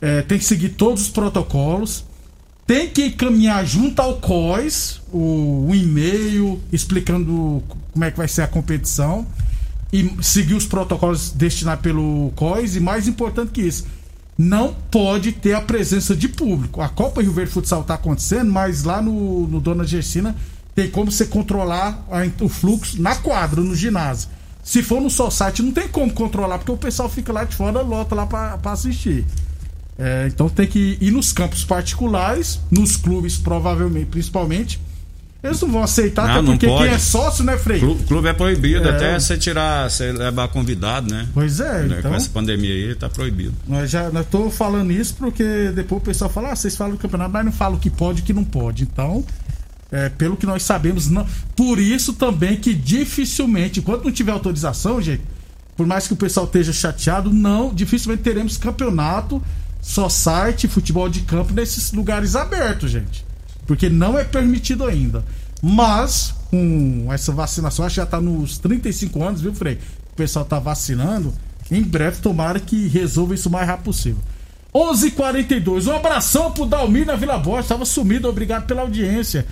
é, 0.02 0.22
tem 0.22 0.38
que 0.38 0.46
seguir 0.46 0.70
todos 0.70 1.04
os 1.04 1.10
protocolos, 1.10 2.06
tem 2.66 2.88
que 2.88 3.12
caminhar 3.12 3.66
junto 3.66 4.00
ao 4.00 4.18
COIS, 4.18 5.02
o, 5.12 5.68
o 5.70 5.76
e-mail 5.76 6.62
explicando 6.72 7.64
como 7.92 8.06
é 8.06 8.12
que 8.12 8.18
vai 8.18 8.28
ser 8.28 8.44
a 8.44 8.48
competição 8.48 9.26
e 9.92 10.12
seguir 10.22 10.54
os 10.54 10.66
protocolos 10.66 11.32
destinados 11.32 11.82
pelo 11.82 12.32
COIS 12.36 12.76
e 12.76 12.80
mais 12.80 13.08
importante 13.08 13.52
que 13.52 13.62
isso, 13.62 13.86
não 14.38 14.74
pode 14.90 15.34
ter 15.34 15.54
a 15.54 15.62
presença 15.62 16.16
de 16.16 16.30
público. 16.30 16.80
A 16.82 16.88
Copa 16.88 17.22
Rio 17.22 17.34
Verde 17.34 17.52
Futsal 17.52 17.82
está 17.82 17.96
acontecendo, 17.96 18.52
mas 18.52 18.84
lá 18.84 19.02
no, 19.02 19.48
no 19.48 19.60
Dona 19.60 19.84
Gersina 19.84 20.36
tem 20.74 20.90
como 20.90 21.12
você 21.12 21.26
controlar 21.26 22.06
a, 22.10 22.44
o 22.44 22.48
fluxo 22.48 23.02
na 23.02 23.16
quadra, 23.16 23.60
no 23.62 23.76
ginásio. 23.76 24.30
Se 24.64 24.84
for 24.84 25.02
no 25.02 25.10
só 25.10 25.30
site, 25.30 25.62
não 25.62 25.72
tem 25.72 25.88
como 25.88 26.14
controlar, 26.14 26.60
porque 26.60 26.72
o 26.72 26.78
pessoal 26.78 27.10
fica 27.10 27.34
lá 27.34 27.44
de 27.44 27.56
fora, 27.56 27.82
lota 27.82 28.16
lá 28.16 28.26
para 28.26 28.72
assistir. 28.72 29.26
É, 30.00 30.28
então 30.28 30.48
tem 30.48 30.66
que 30.66 30.98
ir 31.02 31.12
nos 31.12 31.34
campos 31.34 31.66
particulares, 31.66 32.58
nos 32.72 32.96
clubes, 32.96 33.38
provavelmente, 33.38 34.06
principalmente. 34.06 34.80
Eles 35.44 35.62
não 35.62 35.72
vão 35.72 35.84
aceitar, 35.84 36.28
não, 36.28 36.34
até 36.34 36.44
porque 36.44 36.68
quem 36.68 36.88
é 36.88 36.98
sócio, 36.98 37.44
né, 37.46 37.58
Frei? 37.58 37.84
O 37.84 37.96
clube 37.96 38.28
é 38.28 38.34
proibido, 38.34 38.88
é... 38.88 38.92
até 38.92 39.20
você 39.20 39.38
tirar, 39.38 39.90
você 39.90 40.12
levar 40.12 40.48
convidado, 40.50 41.14
né? 41.14 41.28
Pois 41.34 41.60
é, 41.60 41.84
né? 41.84 41.98
então... 42.00 42.12
Com 42.12 42.18
essa 42.18 42.30
pandemia 42.30 42.74
aí, 42.74 42.96
tá 42.96 43.10
proibido. 43.10 43.54
Nós 43.68 43.90
já 43.90 44.10
nós 44.10 44.26
tô 44.26 44.50
falando 44.50 44.92
isso 44.92 45.16
porque 45.16 45.72
depois 45.74 46.02
o 46.02 46.06
pessoal 46.06 46.30
fala, 46.30 46.52
ah, 46.52 46.56
vocês 46.56 46.76
falam 46.76 46.96
do 46.96 47.00
campeonato, 47.00 47.32
mas 47.32 47.46
não 47.46 47.52
falam 47.52 47.78
o 47.78 47.80
que 47.80 47.90
pode 47.90 48.20
e 48.20 48.22
o 48.22 48.26
que 48.26 48.34
não 48.34 48.44
pode. 48.44 48.84
Então, 48.84 49.24
é, 49.92 50.10
pelo 50.10 50.36
que 50.36 50.46
nós 50.46 50.64
sabemos, 50.64 51.10
não. 51.10 51.26
Por 51.56 51.80
isso 51.80 52.14
também 52.14 52.58
que 52.58 52.74
dificilmente, 52.74 53.80
enquanto 53.80 54.04
não 54.04 54.12
tiver 54.12 54.34
autorização, 54.34 55.02
gente, 55.02 55.24
por 55.78 55.88
mais 55.88 56.06
que 56.06 56.14
o 56.14 56.18
pessoal 56.18 56.46
esteja 56.46 56.74
chateado, 56.74 57.32
não, 57.32 57.74
dificilmente 57.74 58.24
teremos 58.24 58.58
campeonato 58.58 59.42
só 59.82 60.10
site, 60.10 60.68
futebol 60.68 61.10
de 61.10 61.22
campo 61.22 61.54
nesses 61.54 61.92
lugares 61.92 62.36
abertos, 62.36 62.92
gente. 62.92 63.26
Porque 63.66 63.90
não 63.90 64.18
é 64.18 64.24
permitido 64.24 64.86
ainda. 64.86 65.24
Mas, 65.62 66.34
com 66.50 67.08
essa 67.12 67.32
vacinação, 67.32 67.86
acho 67.86 67.96
que 67.96 68.02
já 68.02 68.06
tá 68.06 68.20
nos 68.20 68.58
35 68.58 69.24
anos, 69.24 69.42
viu, 69.42 69.54
Frei? 69.54 69.80
O 70.12 70.16
pessoal 70.16 70.46
tá 70.46 70.60
vacinando. 70.60 71.34
Em 71.72 71.84
breve, 71.84 72.22
tomara 72.22 72.60
que 72.60 72.88
resolva 72.88 73.36
isso 73.36 73.50
o 73.50 73.52
mais 73.52 73.68
rápido 73.68 73.86
possível. 73.86 74.22
11:42 74.74 75.08
h 75.08 75.12
42 75.16 75.88
Um 75.88 75.96
abração 75.96 76.52
pro 76.52 76.66
Dalmir 76.66 77.06
na 77.06 77.16
Vila 77.16 77.38
Boa. 77.38 77.64
Tava 77.64 77.86
sumido, 77.86 78.28
obrigado 78.28 78.66
pela 78.66 78.82
audiência. 78.82 79.46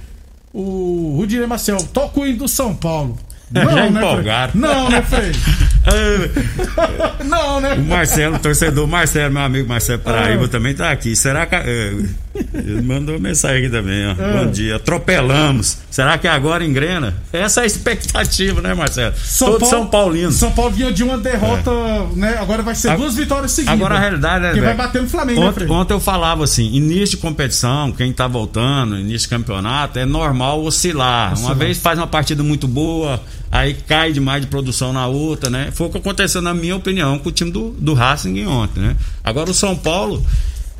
O 0.53 1.15
Rudirei 1.17 1.46
Marcel, 1.46 1.77
toca 1.93 2.19
o 2.19 2.25
hino 2.25 2.39
do 2.39 2.48
São 2.48 2.75
Paulo. 2.75 3.17
Não, 3.50 3.63
Já 3.63 3.89
né, 3.89 4.00
empolgaram. 4.00 4.53
Não, 4.55 4.89
né, 4.89 5.01
Frei? 5.01 5.31
não, 7.25 7.62
né? 7.62 7.74
O 7.75 7.84
Marcelo, 7.86 8.39
torcedor 8.39 8.88
Marcelo, 8.88 9.34
meu 9.34 9.44
amigo 9.44 9.67
Marcelo 9.67 10.00
Paraíba 10.00 10.46
ah. 10.46 10.48
também 10.48 10.74
tá 10.74 10.91
aqui. 10.91 11.15
Será 11.15 11.46
que. 11.46 11.56
Uh, 11.56 12.10
ele 12.53 12.82
mandou 12.82 13.20
mensagem 13.20 13.65
aqui 13.65 13.70
também, 13.70 14.06
ó. 14.08 14.12
Ah. 14.12 14.44
Bom 14.44 14.51
dia. 14.51 14.75
Atropelamos. 14.75 15.77
Será 15.89 16.17
que 16.17 16.27
agora 16.27 16.63
engrena? 16.63 17.15
Essa 17.32 17.62
é 17.62 17.63
a 17.63 17.65
expectativa, 17.65 18.62
né, 18.62 18.74
Marcelo? 18.74 19.15
São 19.17 19.51
Todo 19.51 19.60
Paulo, 19.60 19.75
São 19.75 19.88
Paulino. 19.88 20.32
São 20.32 20.51
Paulo 20.51 20.72
vinha 20.72 20.91
de 20.91 21.03
uma 21.03 21.17
derrota, 21.17 21.72
é. 21.72 22.15
né? 22.15 22.38
Agora 22.39 22.62
vai 22.62 22.75
ser 22.75 22.89
a, 22.89 22.96
duas 22.96 23.15
vitórias 23.15 23.51
seguidas. 23.51 23.74
Agora 23.74 23.96
a 23.96 24.00
realidade 24.00 24.46
é. 24.46 24.53
Que 24.53 24.62
vai 24.62 24.75
bater 24.75 25.01
no 25.01 25.10
Flamengo, 25.10 25.39
né, 25.39 25.48
ontem, 25.48 25.65
né, 25.65 25.72
ontem 25.72 25.94
eu 25.94 26.00
falava 26.00 26.44
assim: 26.44 26.65
início 26.74 27.15
de 27.15 27.17
competição, 27.17 27.91
quem 27.91 28.12
tá 28.12 28.27
voltando, 28.27 28.98
início 28.98 29.27
de 29.27 29.29
campeonato, 29.29 29.98
é 29.98 30.06
normal 30.06 30.63
oscilar. 30.63 31.34
oscilar. 31.34 31.50
Uma 31.50 31.56
vez 31.56 31.77
faz 31.77 31.98
uma 31.98 32.08
partida 32.08 32.44
muito 32.44 32.67
boa 32.67 33.22
aí 33.51 33.73
cai 33.73 34.11
demais 34.11 34.41
de 34.41 34.47
produção 34.47 34.91
na 34.91 35.07
outra, 35.07 35.49
né? 35.49 35.69
Foi 35.71 35.87
o 35.87 35.89
que 35.89 35.97
aconteceu, 35.97 36.41
na 36.41 36.53
minha 36.53 36.75
opinião, 36.75 37.17
com 37.19 37.29
o 37.29 37.31
time 37.31 37.51
do, 37.51 37.69
do 37.71 37.93
Racing 37.93 38.45
ontem, 38.45 38.81
né? 38.81 38.95
Agora 39.23 39.49
o 39.49 39.53
São 39.53 39.75
Paulo, 39.75 40.23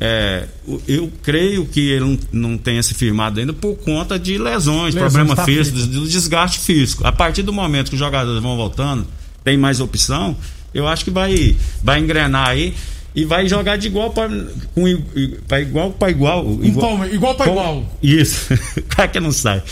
é, 0.00 0.44
eu 0.86 1.10
creio 1.22 1.66
que 1.66 1.90
ele 1.90 2.04
não, 2.04 2.18
não 2.50 2.58
tenha 2.58 2.82
se 2.82 2.94
firmado 2.94 3.40
ainda 3.40 3.52
por 3.52 3.76
conta 3.76 4.18
de 4.18 4.38
lesões, 4.38 4.94
lesões 4.94 5.12
problema 5.12 5.34
tá 5.34 5.44
físico, 5.44 5.78
do, 5.78 5.86
do 5.86 6.08
desgaste 6.08 6.58
físico. 6.60 7.06
A 7.06 7.12
partir 7.12 7.42
do 7.42 7.52
momento 7.52 7.88
que 7.88 7.94
os 7.94 8.00
jogadores 8.00 8.42
vão 8.42 8.56
voltando, 8.56 9.06
tem 9.42 9.56
mais 9.56 9.80
opção, 9.80 10.36
eu 10.74 10.86
acho 10.86 11.04
que 11.04 11.10
vai, 11.10 11.56
vai 11.82 11.98
engrenar 11.98 12.48
aí 12.48 12.74
e 13.14 13.24
vai 13.24 13.48
jogar 13.48 13.76
de 13.76 13.88
igual 13.88 14.10
para 14.10 14.30
igual 15.60 15.90
para 15.90 16.10
igual. 16.10 16.58
Igual, 16.62 17.06
igual 17.06 17.34
para 17.34 17.50
igual. 17.50 17.96
Isso. 18.02 18.54
cara 18.88 19.08
que 19.08 19.18
não 19.18 19.32
sai 19.32 19.62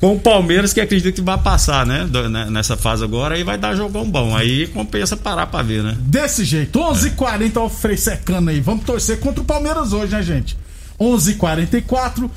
com 0.00 0.14
o 0.14 0.20
Palmeiras, 0.20 0.72
que 0.72 0.80
acredito 0.80 1.16
que 1.16 1.20
vai 1.20 1.38
passar, 1.38 1.84
né? 1.84 2.08
né? 2.30 2.46
Nessa 2.50 2.76
fase 2.76 3.02
agora, 3.02 3.34
aí 3.34 3.42
vai 3.42 3.58
dar 3.58 3.74
jogão 3.74 4.08
bom. 4.08 4.36
Aí 4.36 4.66
compensa 4.68 5.16
parar 5.16 5.46
pra 5.46 5.62
ver, 5.62 5.82
né? 5.82 5.96
Desse 6.00 6.44
jeito, 6.44 6.78
11:40 6.78 7.06
h 7.06 7.10
40 7.16 7.60
o 7.60 7.68
Frei 7.68 7.96
secando 7.96 8.50
aí. 8.50 8.60
Vamos 8.60 8.84
torcer 8.84 9.18
contra 9.18 9.42
o 9.42 9.44
Palmeiras 9.44 9.92
hoje, 9.92 10.12
né, 10.12 10.22
gente? 10.22 10.56
11:44 11.00 11.28
h 11.28 11.34
44 11.34 12.30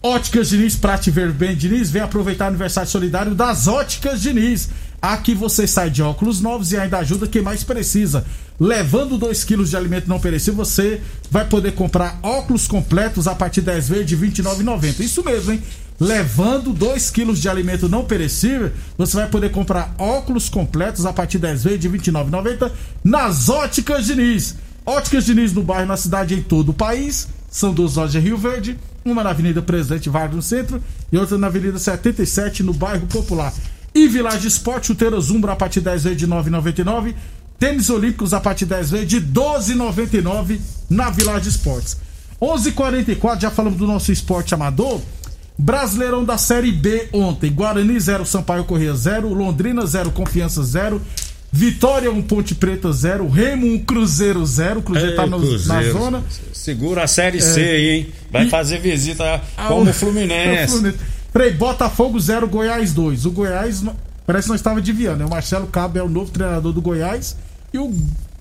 Óticas 0.00 0.48
Diniz, 0.50 0.76
Prate 0.76 1.10
Ver 1.10 1.32
Bem 1.32 1.56
Diniz, 1.56 1.90
vem 1.90 2.00
aproveitar 2.00 2.44
o 2.44 2.48
aniversário 2.48 2.88
solidário 2.88 3.34
das 3.34 3.66
Óticas 3.66 4.22
Diniz. 4.22 4.68
Aqui 5.02 5.34
você 5.34 5.66
sai 5.66 5.90
de 5.90 6.02
óculos 6.02 6.40
novos 6.40 6.70
e 6.70 6.76
ainda 6.76 6.98
ajuda 6.98 7.26
quem 7.26 7.42
mais 7.42 7.64
precisa. 7.64 8.24
Levando 8.60 9.18
2 9.18 9.42
quilos 9.42 9.70
de 9.70 9.76
alimento 9.76 10.08
não 10.08 10.20
perecível, 10.20 10.64
você 10.64 11.00
vai 11.30 11.44
poder 11.44 11.72
comprar 11.72 12.18
óculos 12.22 12.68
completos 12.68 13.26
a 13.26 13.34
partir 13.34 13.60
de 13.60 13.66
10 13.66 13.88
vezes 13.88 14.06
de 14.06 14.14
R$ 14.14 14.28
29,90. 14.28 15.00
Isso 15.00 15.24
mesmo, 15.24 15.52
hein? 15.52 15.62
Levando 16.00 16.72
2 16.72 17.10
quilos 17.10 17.40
de 17.40 17.48
alimento 17.48 17.88
não 17.88 18.04
perecível, 18.04 18.70
você 18.96 19.16
vai 19.16 19.28
poder 19.28 19.50
comprar 19.50 19.94
óculos 19.98 20.48
completos 20.48 21.04
a 21.04 21.12
partir 21.12 21.38
10 21.38 21.64
vezes 21.64 21.80
de 21.80 21.88
R$ 21.88 21.98
29,90 21.98 22.70
nas 23.02 23.48
Óticas 23.48 24.06
Diniz. 24.06 24.54
Óticas 24.86 25.24
Diniz 25.24 25.52
no 25.52 25.62
bairro, 25.62 25.86
na 25.86 25.96
cidade 25.96 26.34
em 26.34 26.42
todo 26.42 26.70
o 26.70 26.74
país. 26.74 27.28
São 27.50 27.72
duas 27.72 27.96
lojas 27.96 28.22
Rio 28.22 28.36
Verde, 28.36 28.78
uma 29.04 29.24
na 29.24 29.30
Avenida 29.30 29.60
Presidente 29.60 30.08
Vargas 30.08 30.36
no 30.36 30.42
centro 30.42 30.82
e 31.10 31.16
outra 31.16 31.36
na 31.36 31.46
Avenida 31.46 31.78
77 31.78 32.62
no 32.62 32.72
bairro 32.72 33.06
Popular. 33.06 33.52
E 33.94 34.06
Village 34.06 34.46
Esporte, 34.46 34.88
chuteiras 34.88 35.24
Zumbra 35.24 35.52
a 35.52 35.56
partir 35.56 35.80
de 35.80 35.86
10 35.86 36.04
vezes 36.04 36.18
de 36.18 36.26
R$ 36.26 36.32
9,99. 36.32 37.14
Tênis 37.58 37.90
Olímpicos 37.90 38.32
a 38.32 38.40
partir 38.40 38.66
de 38.66 38.74
10 38.74 38.90
vezes 38.90 39.08
de 39.08 39.18
R$ 39.18 39.26
12,99 39.32 40.60
na 40.88 41.10
Village 41.10 41.48
Esportes. 41.48 41.96
11:44 42.40 42.68
h 42.68 42.72
44 42.72 43.40
já 43.40 43.50
falamos 43.50 43.78
do 43.78 43.86
nosso 43.86 44.12
esporte 44.12 44.54
amador. 44.54 45.00
Brasileirão 45.58 46.24
da 46.24 46.38
Série 46.38 46.70
B 46.70 47.08
ontem. 47.12 47.50
Guarani 47.50 47.98
0, 47.98 48.24
Sampaio 48.24 48.64
Corrêa 48.64 48.94
0, 48.94 49.32
Londrina 49.34 49.84
0, 49.84 50.12
Confiança 50.12 50.62
0, 50.62 51.02
Vitória 51.50 52.10
1, 52.10 52.14
um, 52.14 52.22
Ponte 52.22 52.54
Preta 52.54 52.92
0, 52.92 53.28
Remo 53.28 53.66
1, 53.66 53.74
um, 53.74 53.78
Cruzeiro 53.80 54.46
0. 54.46 54.82
Cruzeiro 54.82 55.10
Ei, 55.10 55.16
tá 55.16 55.26
no, 55.26 55.38
Cruzeiro. 55.40 55.94
na 55.94 56.00
zona. 56.00 56.24
Segura 56.52 57.02
a 57.02 57.06
Série 57.08 57.38
é. 57.38 57.40
C 57.40 57.60
aí, 57.60 57.90
hein? 57.90 58.12
Vai 58.30 58.46
e... 58.46 58.50
fazer 58.50 58.78
visita 58.78 59.42
como 59.66 59.90
o 59.90 59.92
Fluminense. 59.92 60.72
Fluminense. 60.78 60.98
Peraí, 61.32 61.52
Botafogo 61.52 62.20
0, 62.20 62.46
Goiás 62.46 62.92
2. 62.92 63.26
O 63.26 63.30
Goiás 63.32 63.82
parece 64.24 64.46
que 64.46 64.50
nós 64.50 64.60
estava 64.60 64.78
adivinhando, 64.78 65.18
né? 65.18 65.24
O 65.26 65.30
Marcelo 65.30 65.66
Cabo 65.66 65.98
é 65.98 66.02
o 66.02 66.08
novo 66.08 66.30
treinador 66.30 66.72
do 66.72 66.80
Goiás 66.80 67.36
e 67.72 67.78
o 67.78 67.92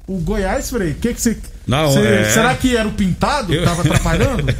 o 0.08 0.20
Goiás, 0.20 0.72
o 0.72 0.80
que 1.02 1.14
que 1.14 1.22
você. 1.22 1.38
Não, 1.68 1.92
cê, 1.92 2.00
é... 2.00 2.30
Será 2.30 2.56
que 2.56 2.78
era 2.78 2.88
o 2.88 2.94
pintado 2.94 3.52
que 3.52 3.62
tava 3.62 3.82
atrapalhando? 3.82 4.44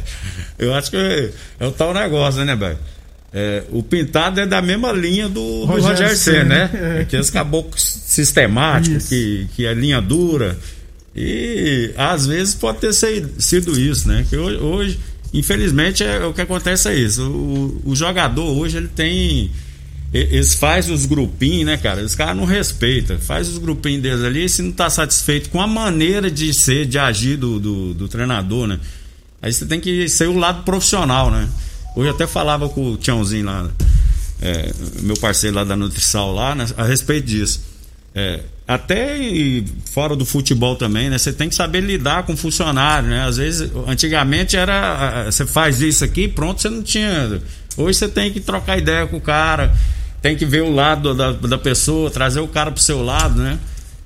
Eu 0.58 0.74
acho 0.74 0.90
que 0.90 0.96
é, 0.96 1.30
é 1.60 1.66
o 1.66 1.72
tal 1.72 1.94
negócio, 1.94 2.44
né, 2.44 2.56
velho? 2.56 2.78
É, 3.32 3.62
o 3.70 3.82
pintado 3.82 4.40
é 4.40 4.46
da 4.46 4.62
mesma 4.62 4.90
linha 4.90 5.28
do 5.28 5.64
Rogério, 5.64 5.90
Rogério 5.90 6.16
C, 6.16 6.44
né? 6.44 6.70
É. 6.98 7.00
Aqueles 7.02 7.30
caboclos 7.30 7.82
sistemáticos, 8.06 9.08
que, 9.08 9.46
que 9.54 9.66
é 9.66 9.74
linha 9.74 10.00
dura. 10.00 10.58
E 11.14 11.92
às 11.96 12.26
vezes 12.26 12.54
pode 12.54 12.78
ter 12.78 12.92
sido 12.92 13.78
isso, 13.78 14.08
né? 14.08 14.24
Que 14.28 14.36
hoje, 14.36 14.56
hoje 14.56 15.00
infelizmente, 15.32 16.02
é, 16.02 16.24
o 16.24 16.32
que 16.32 16.40
acontece 16.40 16.88
é 16.88 16.94
isso. 16.94 17.22
O, 17.28 17.90
o 17.90 17.96
jogador 17.96 18.44
hoje 18.44 18.78
ele 18.78 18.88
tem 18.88 19.50
eles 20.12 20.54
fazem 20.54 20.94
os 20.94 21.04
grupinhos, 21.04 21.66
né, 21.66 21.76
cara? 21.76 22.02
Os 22.02 22.14
caras 22.14 22.34
não 22.34 22.46
respeitam. 22.46 23.18
Faz 23.18 23.46
os 23.46 23.58
grupinhos 23.58 24.00
deles 24.02 24.24
ali 24.24 24.44
e 24.44 24.48
se 24.48 24.62
não 24.62 24.72
tá 24.72 24.88
satisfeito 24.88 25.50
com 25.50 25.60
a 25.60 25.66
maneira 25.66 26.30
de 26.30 26.54
ser, 26.54 26.86
de 26.86 26.98
agir 26.98 27.36
do, 27.36 27.60
do, 27.60 27.92
do, 27.92 28.08
treinador, 28.08 28.66
né? 28.66 28.80
Aí 29.40 29.52
você 29.52 29.66
tem 29.66 29.80
que 29.80 30.08
ser 30.08 30.28
o 30.28 30.36
lado 30.36 30.62
profissional, 30.62 31.30
né? 31.30 31.48
Hoje 31.96 32.08
eu 32.08 32.14
até 32.14 32.26
falava 32.26 32.68
com 32.68 32.92
o 32.92 32.96
Tiãozinho 32.96 33.46
lá, 33.46 33.68
é, 34.40 34.72
meu 35.00 35.16
parceiro 35.16 35.56
lá 35.56 35.64
da 35.64 35.76
Nutrição 35.76 36.32
lá, 36.32 36.54
né, 36.54 36.66
a 36.76 36.84
respeito 36.84 37.26
disso. 37.26 37.60
É, 38.14 38.40
até 38.66 39.16
fora 39.92 40.14
do 40.14 40.24
futebol 40.24 40.76
também, 40.76 41.08
né? 41.08 41.18
Você 41.18 41.32
tem 41.32 41.48
que 41.48 41.54
saber 41.54 41.80
lidar 41.80 42.24
com 42.24 42.36
funcionário, 42.36 43.08
né? 43.08 43.24
Às 43.24 43.36
vezes, 43.36 43.70
antigamente 43.86 44.56
era. 44.56 45.24
Você 45.30 45.46
faz 45.46 45.80
isso 45.80 46.04
aqui, 46.04 46.28
pronto, 46.28 46.60
você 46.60 46.68
não 46.68 46.82
tinha. 46.82 47.40
Hoje 47.76 47.98
você 47.98 48.08
tem 48.08 48.32
que 48.32 48.40
trocar 48.40 48.76
ideia 48.76 49.06
com 49.06 49.16
o 49.16 49.20
cara 49.20 49.72
tem 50.20 50.36
que 50.36 50.44
ver 50.44 50.62
o 50.62 50.72
lado 50.72 51.14
da, 51.14 51.32
da 51.32 51.58
pessoa, 51.58 52.10
trazer 52.10 52.40
o 52.40 52.48
cara 52.48 52.70
pro 52.70 52.82
seu 52.82 53.02
lado, 53.04 53.40
né? 53.40 53.58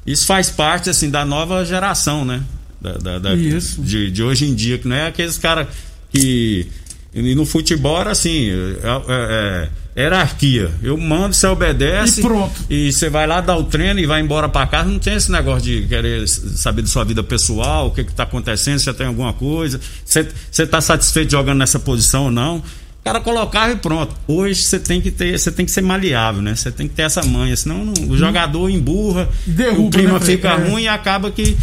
Isso 0.07 0.27
faz 0.27 0.51
parte, 0.51 0.91
assim, 0.91 1.11
da 1.11 1.25
nova 1.25 1.65
geração, 1.65 2.25
né? 2.25 2.43
Da, 2.83 2.95
da, 2.95 3.19
da 3.21 3.35
Isso. 3.35 3.81
De, 3.81 4.11
de 4.11 4.23
hoje 4.25 4.45
em 4.45 4.55
dia, 4.55 4.77
que 4.77 4.89
não 4.89 4.97
é 4.97 5.07
aqueles 5.07 5.39
caras 5.39 5.69
que. 6.11 6.67
E 7.15 7.35
no 7.35 7.45
futebol 7.45 8.01
era 8.01 8.11
assim, 8.11 8.51
é, 8.51 8.89
é, 9.09 9.69
é, 9.95 10.01
hierarquia. 10.01 10.71
Eu 10.83 10.97
mando, 10.97 11.35
você 11.35 11.47
obedece. 11.47 12.21
E 12.21 12.23
pronto. 12.23 12.55
E 12.71 12.91
você 12.91 13.11
vai 13.11 13.27
lá, 13.27 13.41
dá 13.41 13.55
o 13.57 13.65
treino 13.65 14.01
e 14.01 14.07
vai 14.07 14.21
embora 14.21 14.49
para 14.49 14.67
casa. 14.67 14.89
Não 14.89 14.99
tem 14.99 15.15
esse 15.15 15.31
negócio 15.31 15.63
de 15.63 15.87
querer 15.87 16.27
saber 16.27 16.83
da 16.83 16.89
sua 16.89 17.05
vida 17.05 17.23
pessoal, 17.23 17.89
o 17.89 17.91
que, 17.91 18.03
que 18.03 18.15
tá 18.15 18.23
acontecendo, 18.23 18.79
se 18.79 18.93
tem 18.95 19.07
alguma 19.07 19.35
coisa. 19.35 19.79
Você, 20.05 20.67
tá 20.67 20.81
satisfeito 20.81 21.31
jogando 21.31 21.59
nessa 21.59 21.79
posição 21.79 22.25
ou 22.25 22.31
não. 22.31 22.57
O 22.57 23.05
cara 23.05 23.21
colocava 23.21 23.73
e 23.73 23.77
pronto. 23.77 24.17
Hoje 24.27 24.63
você 24.63 24.79
tem 24.79 25.01
que 25.01 25.11
ter, 25.11 25.39
você 25.39 25.53
tem 25.53 25.67
que 25.67 25.73
ser 25.73 25.83
maleável, 25.83 26.41
né? 26.41 26.55
Você 26.55 26.71
tem 26.71 26.89
que 26.89 26.95
ter 26.95 27.03
essa 27.03 27.23
manha, 27.23 27.55
senão 27.57 27.85
não, 27.85 27.93
o 28.09 28.17
jogador 28.17 28.71
emburra, 28.71 29.29
Derruba, 29.47 29.83
o 29.83 29.91
clima 29.91 30.19
né? 30.19 30.21
fica 30.25 30.49
é. 30.51 30.55
ruim 30.55 30.85
e 30.85 30.89
acaba 30.89 31.31
que 31.31 31.57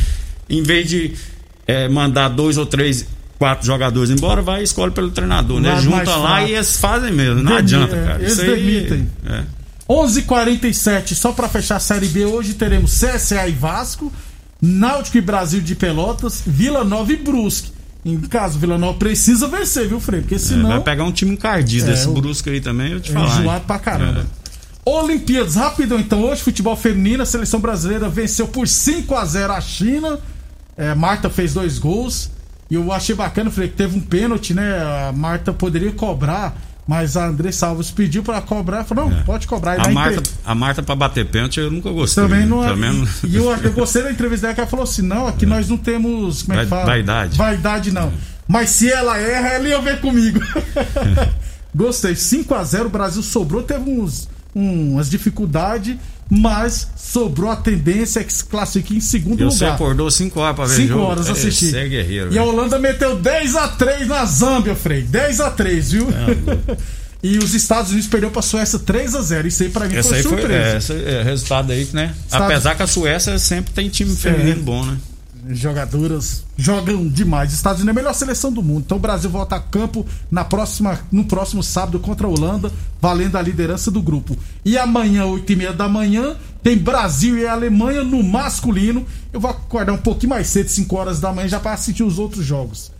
em 0.49 0.63
vez 0.63 0.89
de 0.89 1.13
é, 1.67 1.87
mandar 1.87 2.29
dois 2.29 2.57
ou 2.57 2.65
três, 2.65 3.05
quatro 3.37 3.65
jogadores 3.65 4.09
embora, 4.09 4.41
vai 4.41 4.61
e 4.61 4.63
escolhe 4.63 4.91
pelo 4.91 5.11
treinador, 5.11 5.59
né? 5.59 5.79
Junta 5.81 6.15
lá 6.15 6.43
e 6.43 6.53
eles 6.53 6.77
fazem 6.77 7.11
mesmo. 7.11 7.35
Não 7.35 7.43
Demi, 7.43 7.57
adianta, 7.57 7.95
é, 7.95 8.05
cara. 8.05 8.19
Eles 8.19 8.33
Isso 8.33 8.41
demitem. 8.41 9.09
É. 9.25 9.43
11:47 9.89 11.15
só 11.15 11.31
para 11.31 11.47
fechar 11.49 11.77
a 11.77 11.79
série 11.79 12.07
B 12.07 12.25
hoje 12.25 12.53
teremos 12.53 12.99
CSA 12.99 13.47
e 13.47 13.51
Vasco, 13.51 14.11
Náutico 14.61 15.17
e 15.17 15.21
Brasil 15.21 15.61
de 15.61 15.75
Pelotas, 15.75 16.43
Vila 16.45 16.83
Nova 16.83 17.11
e 17.11 17.15
Brusque. 17.15 17.71
Em 18.05 18.17
caso, 18.21 18.57
Vila 18.57 18.77
Nova 18.77 18.97
precisa 18.97 19.47
vencer, 19.47 19.87
viu, 19.87 19.99
Frei? 19.99 20.21
Porque 20.21 20.39
senão. 20.39 20.69
É, 20.69 20.73
vai 20.75 20.81
pegar 20.81 21.03
um 21.03 21.11
time 21.11 21.31
encardido, 21.31 21.89
é, 21.89 21.93
esse 21.93 22.07
Brusque 22.07 22.49
aí 22.49 22.61
também, 22.61 22.93
eu 22.93 22.99
te 22.99 23.11
é 23.11 23.13
falar. 23.13 23.39
Enjoado 23.39 23.65
pra 23.65 23.79
caramba. 23.79 24.21
É. 24.21 24.89
Olimpíadas, 24.89 25.55
rapidão 25.55 25.99
então. 25.99 26.23
Hoje, 26.23 26.41
futebol 26.41 26.75
feminino, 26.75 27.21
a 27.21 27.25
seleção 27.25 27.59
brasileira 27.59 28.09
venceu 28.09 28.47
por 28.47 28.67
5 28.67 29.13
a 29.15 29.25
0 29.25 29.53
a 29.53 29.61
China. 29.61 30.19
É, 30.79 30.95
Marta 30.95 31.29
fez 31.29 31.53
dois 31.53 31.77
gols. 31.77 32.31
E 32.71 32.75
eu 32.75 32.91
achei 32.91 33.13
bacana, 33.15 33.51
falei 33.51 33.69
que 33.69 33.75
teve 33.75 33.97
um 33.97 34.01
pênalti, 34.01 34.53
né? 34.53 34.79
A 35.09 35.11
Marta 35.11 35.51
poderia 35.53 35.91
cobrar 35.91 36.55
Mas 36.87 37.15
a 37.15 37.27
Andressa 37.27 37.67
Alves 37.67 37.91
pediu 37.91 38.23
pra 38.23 38.41
cobrar, 38.41 38.83
falou, 38.83 39.09
não, 39.11 39.19
É. 39.19 39.21
pode 39.21 39.45
cobrar. 39.45 39.77
E 39.77 39.81
A 39.81 39.89
Marta, 39.91 40.19
entre- 40.21 40.33
a 40.43 40.55
Marta 40.55 40.81
pra 40.81 40.95
bater 40.95 41.23
pênalti 41.25 41.59
eu 41.59 41.69
nunca 41.69 41.91
gostei. 41.91 42.23
Também 42.23 42.47
não 42.47 42.63
é. 42.63 42.67
Também 42.69 42.91
não- 42.93 43.07
E 43.29 43.35
eu, 43.35 43.51
eu 43.57 43.71
gostei 43.73 44.01
da 44.01 44.11
entrevista 44.11 44.47
dela 44.47 44.55
que 44.55 44.61
ela 44.61 44.69
falou 44.69 44.83
assim: 44.85 45.03
não, 45.03 45.27
aqui 45.27 45.45
nós 45.45 45.69
não 45.69 45.77
temos. 45.77 46.41
Como 46.41 46.57
é 46.59 46.63
que 46.63 46.69
fala? 46.69 46.85
vaidade. 46.85 47.37
Vaidade 47.37 47.91
não. 47.91 48.11
Mas 48.47 48.71
se 48.71 48.89
ela 48.91 49.17
erra, 49.19 49.49
ela 49.49 49.67
ia 49.67 49.79
ver 49.81 50.01
comigo. 50.01 50.39
gostei. 51.75 52.13
5x0, 52.15 52.85
o 52.85 52.89
Brasil 52.89 53.21
sobrou, 53.21 53.61
teve 53.63 53.89
uns, 53.89 54.27
umas 54.53 55.09
dificuldades, 55.09 55.95
mas 56.29 56.87
sobrou 56.95 57.49
a 57.49 57.55
tendência 57.55 58.23
que 58.23 58.31
se 58.31 58.43
classifique 58.45 58.95
em 58.95 59.01
segundo 59.01 59.41
E 59.41 59.45
você 59.45 59.63
lugar. 59.65 59.75
acordou 59.75 60.11
5 60.11 60.39
horas 60.39 60.55
pra 60.55 60.65
ver 60.65 60.75
5 60.75 60.87
jogo? 60.87 61.01
horas 61.03 61.27
É, 61.27 61.31
assisti. 61.31 61.65
Você 61.71 61.77
é 61.79 61.87
guerreiro. 61.87 62.25
E 62.33 62.37
a 62.37 62.41
velho. 62.43 62.53
Holanda 62.53 62.77
meteu 62.77 63.17
10x3 63.19 64.05
na 64.05 64.25
Zâmbia, 64.25 64.75
Frei. 64.75 65.03
10x3, 65.03 65.81
viu? 65.91 66.07
É, 66.09 66.77
e 67.23 67.37
os 67.39 67.53
Estados 67.55 67.91
Unidos 67.91 68.07
perdeu 68.09 68.29
pra 68.29 68.41
Suécia 68.41 68.77
3x0. 68.79 69.45
Isso 69.47 69.63
aí 69.63 69.69
pra 69.69 69.87
mim 69.87 69.95
Esse 69.95 70.09
foi 70.09 70.17
aí 70.17 70.23
foi 70.23 70.31
surpresa. 70.37 70.63
é, 70.63 70.77
esse 70.77 70.93
é 70.93 71.23
resultado 71.23 71.71
aí, 71.71 71.87
né? 71.93 72.13
Sabe- 72.27 72.45
Apesar 72.45 72.75
que 72.75 72.83
a 72.83 72.87
Suécia 72.87 73.39
sempre 73.39 73.73
tem 73.73 73.89
time 73.89 74.15
feminino 74.15 74.51
É. 74.59 74.63
bom, 74.63 74.85
né? 74.85 74.97
Jogadoras 75.49 76.43
jogam 76.57 77.07
demais. 77.07 77.53
Estados 77.53 77.81
Unidos 77.81 77.95
é 77.95 77.99
a 77.99 78.03
melhor 78.03 78.13
seleção 78.13 78.51
do 78.51 78.61
mundo. 78.61 78.83
Então 78.85 78.97
o 78.97 79.01
Brasil 79.01 79.29
volta 79.29 79.55
a 79.55 79.59
campo 79.59 80.05
na 80.29 80.43
próxima, 80.43 80.99
no 81.11 81.25
próximo 81.25 81.63
sábado 81.63 81.99
contra 81.99 82.27
a 82.27 82.29
Holanda, 82.29 82.71
valendo 83.01 83.37
a 83.37 83.41
liderança 83.41 83.89
do 83.89 84.01
grupo. 84.01 84.37
E 84.63 84.77
amanhã, 84.77 85.25
8 85.25 85.51
e 85.51 85.55
meia 85.55 85.73
da 85.73 85.89
manhã, 85.89 86.35
tem 86.61 86.77
Brasil 86.77 87.37
e 87.37 87.47
Alemanha 87.47 88.03
no 88.03 88.23
masculino. 88.23 89.05
Eu 89.33 89.39
vou 89.39 89.49
acordar 89.51 89.93
um 89.93 89.97
pouquinho 89.97 90.31
mais 90.31 90.47
cedo, 90.47 90.69
5 90.69 90.95
horas 90.95 91.19
da 91.19 91.33
manhã, 91.33 91.47
já 91.47 91.59
para 91.59 91.73
assistir 91.73 92.03
os 92.03 92.19
outros 92.19 92.45
jogos. 92.45 92.91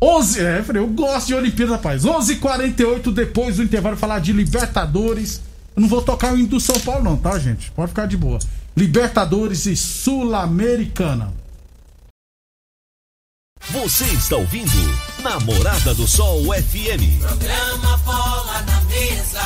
11, 0.00 0.40
é, 0.40 0.64
eu 0.74 0.86
gosto 0.86 1.26
de 1.26 1.34
Olimpíada, 1.34 1.72
rapaz. 1.72 2.04
11h48 2.04 3.12
depois 3.12 3.56
do 3.56 3.64
intervalo, 3.64 3.96
falar 3.96 4.20
de 4.20 4.32
Libertadores. 4.32 5.40
Eu 5.74 5.82
não 5.82 5.88
vou 5.88 6.02
tocar 6.02 6.34
o 6.34 6.46
do 6.46 6.60
São 6.60 6.78
Paulo, 6.80 7.02
não, 7.02 7.16
tá, 7.16 7.36
gente? 7.38 7.70
Pode 7.72 7.88
ficar 7.88 8.06
de 8.06 8.16
boa. 8.16 8.38
Libertadores 8.76 9.66
e 9.66 9.74
Sul-Americana. 9.74 11.32
Você 13.70 14.06
está 14.06 14.34
ouvindo 14.34 14.72
Namorada 15.22 15.94
do 15.94 16.08
Sol 16.08 16.42
FM. 16.54 17.20
Programa 17.20 17.98
Bola 17.98 18.62
na 18.62 18.80
Mesa, 18.84 19.42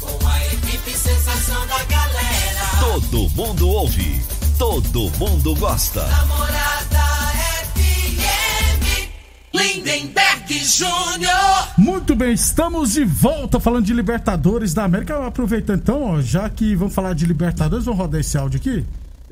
com 0.00 0.26
a 0.26 0.46
equipe 0.46 0.90
sensação 0.90 1.66
da 1.66 1.84
galera. 1.84 2.66
Todo 2.80 3.28
mundo 3.36 3.68
ouve, 3.68 4.22
todo 4.58 5.10
mundo 5.18 5.54
gosta. 5.56 6.02
Namorada 6.06 7.32
FM, 7.74 9.10
Lindenberg 9.52 10.64
Júnior. 10.64 11.68
Muito 11.76 12.16
bem, 12.16 12.32
estamos 12.32 12.92
de 12.92 13.04
volta 13.04 13.60
falando 13.60 13.84
de 13.84 13.92
Libertadores 13.92 14.72
da 14.72 14.84
América. 14.84 15.26
Aproveitando 15.26 15.80
então, 15.80 16.02
ó, 16.04 16.22
já 16.22 16.48
que 16.48 16.74
vamos 16.74 16.94
falar 16.94 17.14
de 17.14 17.26
Libertadores, 17.26 17.84
vamos 17.84 18.00
rodar 18.00 18.18
esse 18.18 18.38
áudio 18.38 18.58
aqui. 18.58 18.82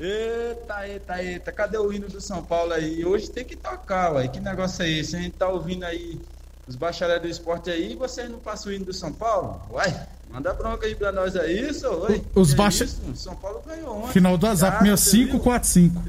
Eita, 0.03 0.87
eita, 0.87 1.21
eita, 1.23 1.51
cadê 1.51 1.77
o 1.77 1.93
hino 1.93 2.07
do 2.07 2.19
São 2.19 2.43
Paulo 2.43 2.73
aí? 2.73 3.05
Hoje 3.05 3.29
tem 3.29 3.45
que 3.45 3.55
tocar, 3.55 4.13
ué. 4.13 4.27
Que 4.27 4.39
negócio 4.39 4.81
é 4.83 4.89
esse? 4.89 5.15
A 5.15 5.19
gente 5.19 5.33
tá 5.33 5.47
ouvindo 5.47 5.83
aí 5.83 6.19
os 6.67 6.75
bacharéis 6.75 7.21
do 7.21 7.27
esporte 7.27 7.69
aí 7.69 7.91
e 7.91 7.95
vocês 7.95 8.27
não 8.29 8.39
passam 8.39 8.71
o 8.71 8.75
hino 8.75 8.85
do 8.85 8.93
São 8.93 9.13
Paulo? 9.13 9.61
Uai, 9.69 10.07
manda 10.31 10.53
bronca 10.53 10.87
aí 10.87 10.95
pra 10.95 11.11
nós 11.11 11.35
aí, 11.35 11.69
isso, 11.69 11.87
oi. 11.87 12.23
Os 12.33 12.53
baixa- 12.55 12.85
isso? 12.85 12.99
São 13.15 13.35
Paulo 13.35 13.61
ganhou 13.65 13.95
ontem. 13.99 14.13
Final 14.13 14.37
do 14.39 14.47
WhatsApp 14.47 14.85
Já, 14.87 14.97
você 14.97 15.17
viu? 15.17 15.27
6545. 15.39 16.01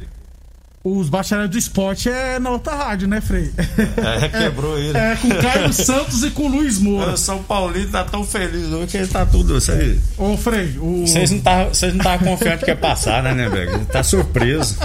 Os 0.85 1.09
bacharéis 1.09 1.49
do 1.49 1.57
esporte 1.57 2.09
é 2.09 2.41
na 2.41 2.51
outra 2.51 2.75
rádio, 2.75 3.07
né, 3.07 3.21
Frei? 3.21 3.53
É, 3.57 4.29
quebrou 4.29 4.77
ele. 4.77 4.99
É, 4.99 5.15
com 5.15 5.29
Caio 5.29 5.71
Santos 5.73 6.25
e 6.25 6.31
com 6.31 6.49
Luiz 6.49 6.79
Moura. 6.81 7.13
O 7.13 7.17
São 7.17 7.41
Paulino 7.41 7.89
tá 7.93 8.03
tão 8.03 8.25
feliz 8.25 8.67
hoje 8.73 8.87
que 8.89 8.97
ele 8.97 9.07
tá 9.07 9.25
tudo. 9.25 9.55
Vocês, 9.55 10.01
Ô, 10.19 10.37
Frei, 10.37 10.77
o. 10.81 11.07
vocês 11.07 11.31
não 11.31 11.41
tá, 11.41 11.65
vocês 11.67 11.95
não 11.95 12.03
tá 12.03 12.19
confiantes 12.19 12.65
que 12.65 12.71
ia 12.71 12.77
passar, 12.77 13.23
né, 13.23 13.33
né, 13.33 13.49
velho? 13.49 13.85
Tá 13.87 14.03
surpreso. 14.03 14.77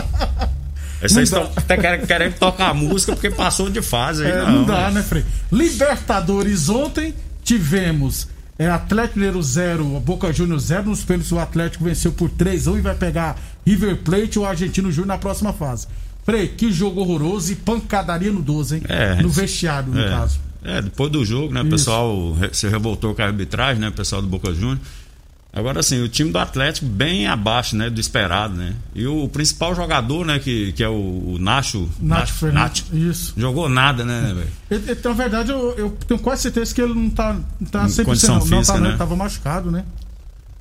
Vocês 1.01 1.29
estão 1.29 1.49
até 1.55 1.75
querendo, 1.77 2.05
querendo 2.07 2.33
tocar 2.35 2.73
música 2.75 3.13
porque 3.13 3.31
passou 3.31 3.67
de 3.69 3.81
fase 3.81 4.23
aí, 4.23 4.31
É, 4.31 4.37
não. 4.43 4.51
não 4.51 4.63
dá, 4.65 4.91
né, 4.91 5.01
Frei? 5.01 5.25
Libertadores 5.51 6.69
ontem 6.69 7.13
tivemos 7.43 8.27
é, 8.59 8.67
Atlético 8.69 9.19
Mineiro 9.19 9.41
0, 9.41 9.83
Boca 9.99 10.31
Juniors 10.33 10.63
0. 10.63 10.89
Nos 10.89 11.03
pênaltis 11.03 11.31
o 11.31 11.39
Atlético 11.39 11.83
venceu 11.83 12.11
por 12.11 12.29
3x1 12.29 12.77
e 12.77 12.81
vai 12.81 12.95
pegar 12.95 13.37
River 13.65 13.97
Plate 13.97 14.39
ou 14.39 14.45
Argentino 14.45 14.91
Júnior 14.91 15.07
na 15.07 15.17
próxima 15.17 15.53
fase. 15.53 15.87
Frei, 16.25 16.47
que 16.49 16.71
jogo 16.71 16.99
horroroso 17.01 17.53
e 17.53 17.55
pancadaria 17.55 18.31
no 18.31 18.41
12, 18.41 18.75
hein? 18.77 18.81
É. 18.89 19.21
no 19.21 19.29
vestiário, 19.29 19.93
no 19.93 19.99
É. 19.99 20.09
caso. 20.09 20.39
É, 20.63 20.81
depois 20.81 21.09
do 21.11 21.23
jogo, 21.23 21.53
né? 21.53 21.61
O 21.61 21.69
pessoal 21.69 22.35
se 22.51 22.67
revoltou 22.67 23.15
com 23.15 23.21
a 23.21 23.25
arbitragem, 23.25 23.79
né? 23.79 23.87
O 23.89 23.93
pessoal 23.93 24.21
do 24.21 24.27
Boca 24.27 24.53
Juniors. 24.53 24.79
Agora 25.53 25.81
sim, 25.81 26.01
o 26.03 26.07
time 26.07 26.31
do 26.31 26.37
Atlético 26.37 26.85
bem 26.85 27.25
abaixo, 27.25 27.75
né? 27.75 27.89
Do 27.89 27.99
esperado, 27.99 28.53
né? 28.53 28.75
E 28.93 29.07
o, 29.07 29.27
principal 29.27 29.73
jogador, 29.73 30.23
né? 30.25 30.37
Que, 30.37 30.71
que 30.73 30.83
é 30.83 30.89
o, 30.89 30.93
o 30.93 31.37
Nacho. 31.39 31.89
Nath 31.99 32.29
Fernandes. 32.29 32.85
Isso. 32.93 33.33
Jogou 33.35 33.67
nada, 33.67 34.03
né, 34.05 34.33
velho? 34.35 34.47
Ele- 34.85 34.99
Na 35.03 35.13
verdade, 35.13 35.51
eu, 35.51 35.73
eu 35.77 35.97
tenho 36.07 36.19
quase 36.19 36.43
certeza 36.43 36.75
que 36.75 36.81
ele 36.81 36.93
não 36.93 37.09
tá, 37.09 37.33
não 37.59 37.67
tá 37.69 37.85
Em 37.85 37.87
100%. 37.87 38.03
condição 38.05 38.35
não, 38.35 38.45
não 38.45 38.57
física, 38.57 38.73
tá, 38.73 38.79
né? 38.79 38.89
ele 38.89 38.97
tava 38.97 39.15
machucado, 39.15 39.71
né? 39.71 39.83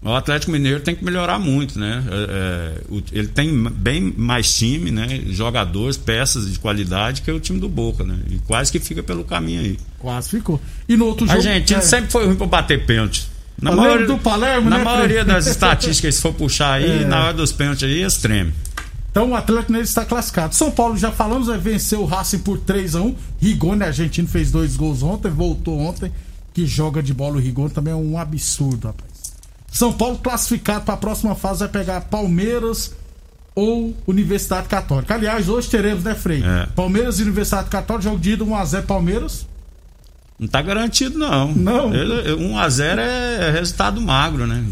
O 0.02 0.12
Atlético 0.14 0.52
Mineiro 0.52 0.80
tem 0.80 0.94
que 0.94 1.04
melhorar 1.04 1.38
muito, 1.38 1.78
né? 1.78 2.04
É, 2.08 2.78
é, 2.92 2.96
ele 3.12 3.28
tem 3.28 3.64
bem 3.70 4.14
mais 4.16 4.54
time, 4.54 4.90
né? 4.90 5.20
Jogadores, 5.26 5.96
peças 5.96 6.50
de 6.50 6.58
qualidade 6.58 7.22
que 7.22 7.30
o 7.30 7.40
time 7.40 7.58
do 7.58 7.68
Boca, 7.68 8.04
né? 8.04 8.16
E 8.30 8.38
quase 8.38 8.70
que 8.70 8.78
fica 8.78 9.02
pelo 9.02 9.24
caminho 9.24 9.60
aí. 9.62 9.78
Quase 9.98 10.30
ficou. 10.30 10.60
E 10.88 10.96
no 10.96 11.06
outro 11.06 11.24
A 11.24 11.34
jogo. 11.34 11.38
Argentina 11.48 11.80
é, 11.80 11.82
sempre 11.82 12.10
foi 12.10 12.24
ruim 12.24 12.36
pra 12.36 12.46
bater 12.46 12.86
pênalti. 12.86 13.28
Na 13.60 13.72
maioria, 13.74 14.06
do 14.06 14.18
Palermo, 14.18 14.68
na 14.68 14.78
né, 14.78 14.84
maioria 14.84 15.24
Fred? 15.24 15.32
das 15.32 15.46
estatísticas, 15.48 16.14
se 16.16 16.22
for 16.22 16.32
puxar 16.34 16.72
aí, 16.74 17.02
É. 17.02 17.04
na 17.06 17.24
hora 17.24 17.32
dos 17.34 17.52
pênaltis 17.52 17.84
aí, 17.84 18.02
extremo. 18.02 18.52
Então 19.10 19.30
o 19.30 19.34
Atlético 19.34 19.72
Mineiro 19.72 19.88
está 19.88 20.04
classificado. 20.04 20.54
São 20.54 20.70
Paulo, 20.70 20.96
já 20.98 21.10
falamos, 21.10 21.46
vai 21.46 21.56
vencer 21.56 21.98
o 21.98 22.04
Racing 22.04 22.40
por 22.40 22.58
3x1. 22.58 23.14
Rigoni, 23.40 23.82
argentino, 23.82 24.28
fez 24.28 24.50
dois 24.50 24.76
gols 24.76 25.02
ontem, 25.02 25.30
voltou 25.30 25.78
ontem. 25.78 26.12
Que 26.52 26.66
joga 26.66 27.02
de 27.02 27.14
bola 27.14 27.36
o 27.36 27.38
Rigoni 27.38 27.70
também 27.70 27.92
é 27.94 27.96
um 27.96 28.18
absurdo, 28.18 28.88
rapaz. 28.88 29.32
São 29.72 29.90
Paulo 29.92 30.18
classificado 30.18 30.84
para 30.84 30.94
a 30.94 30.98
próxima 30.98 31.34
fase 31.34 31.60
vai 31.60 31.68
pegar 31.68 32.00
Palmeiras 32.02 32.92
ou 33.54 33.94
Universidade 34.06 34.68
Católica. 34.68 35.14
Aliás, 35.14 35.48
hoje 35.48 35.68
teremos, 35.70 36.04
né, 36.04 36.14
Frei? 36.14 36.42
É. 36.44 36.66
Palmeiras 36.74 37.18
e 37.18 37.22
Universidade 37.22 37.70
Católica, 37.70 38.04
jogo 38.10 38.18
de 38.20 38.32
ida 38.32 38.44
1x0 38.44 38.82
Palmeiras. 38.82 39.46
Não 40.38 40.46
tá 40.46 40.60
garantido, 40.60 41.18
não. 41.18 41.50
Não? 41.54 41.94
Ele- 41.94 42.34
1x0 42.36 42.98
é 43.00 43.50
resultado 43.52 43.98
magro, 44.02 44.46
né? 44.46 44.62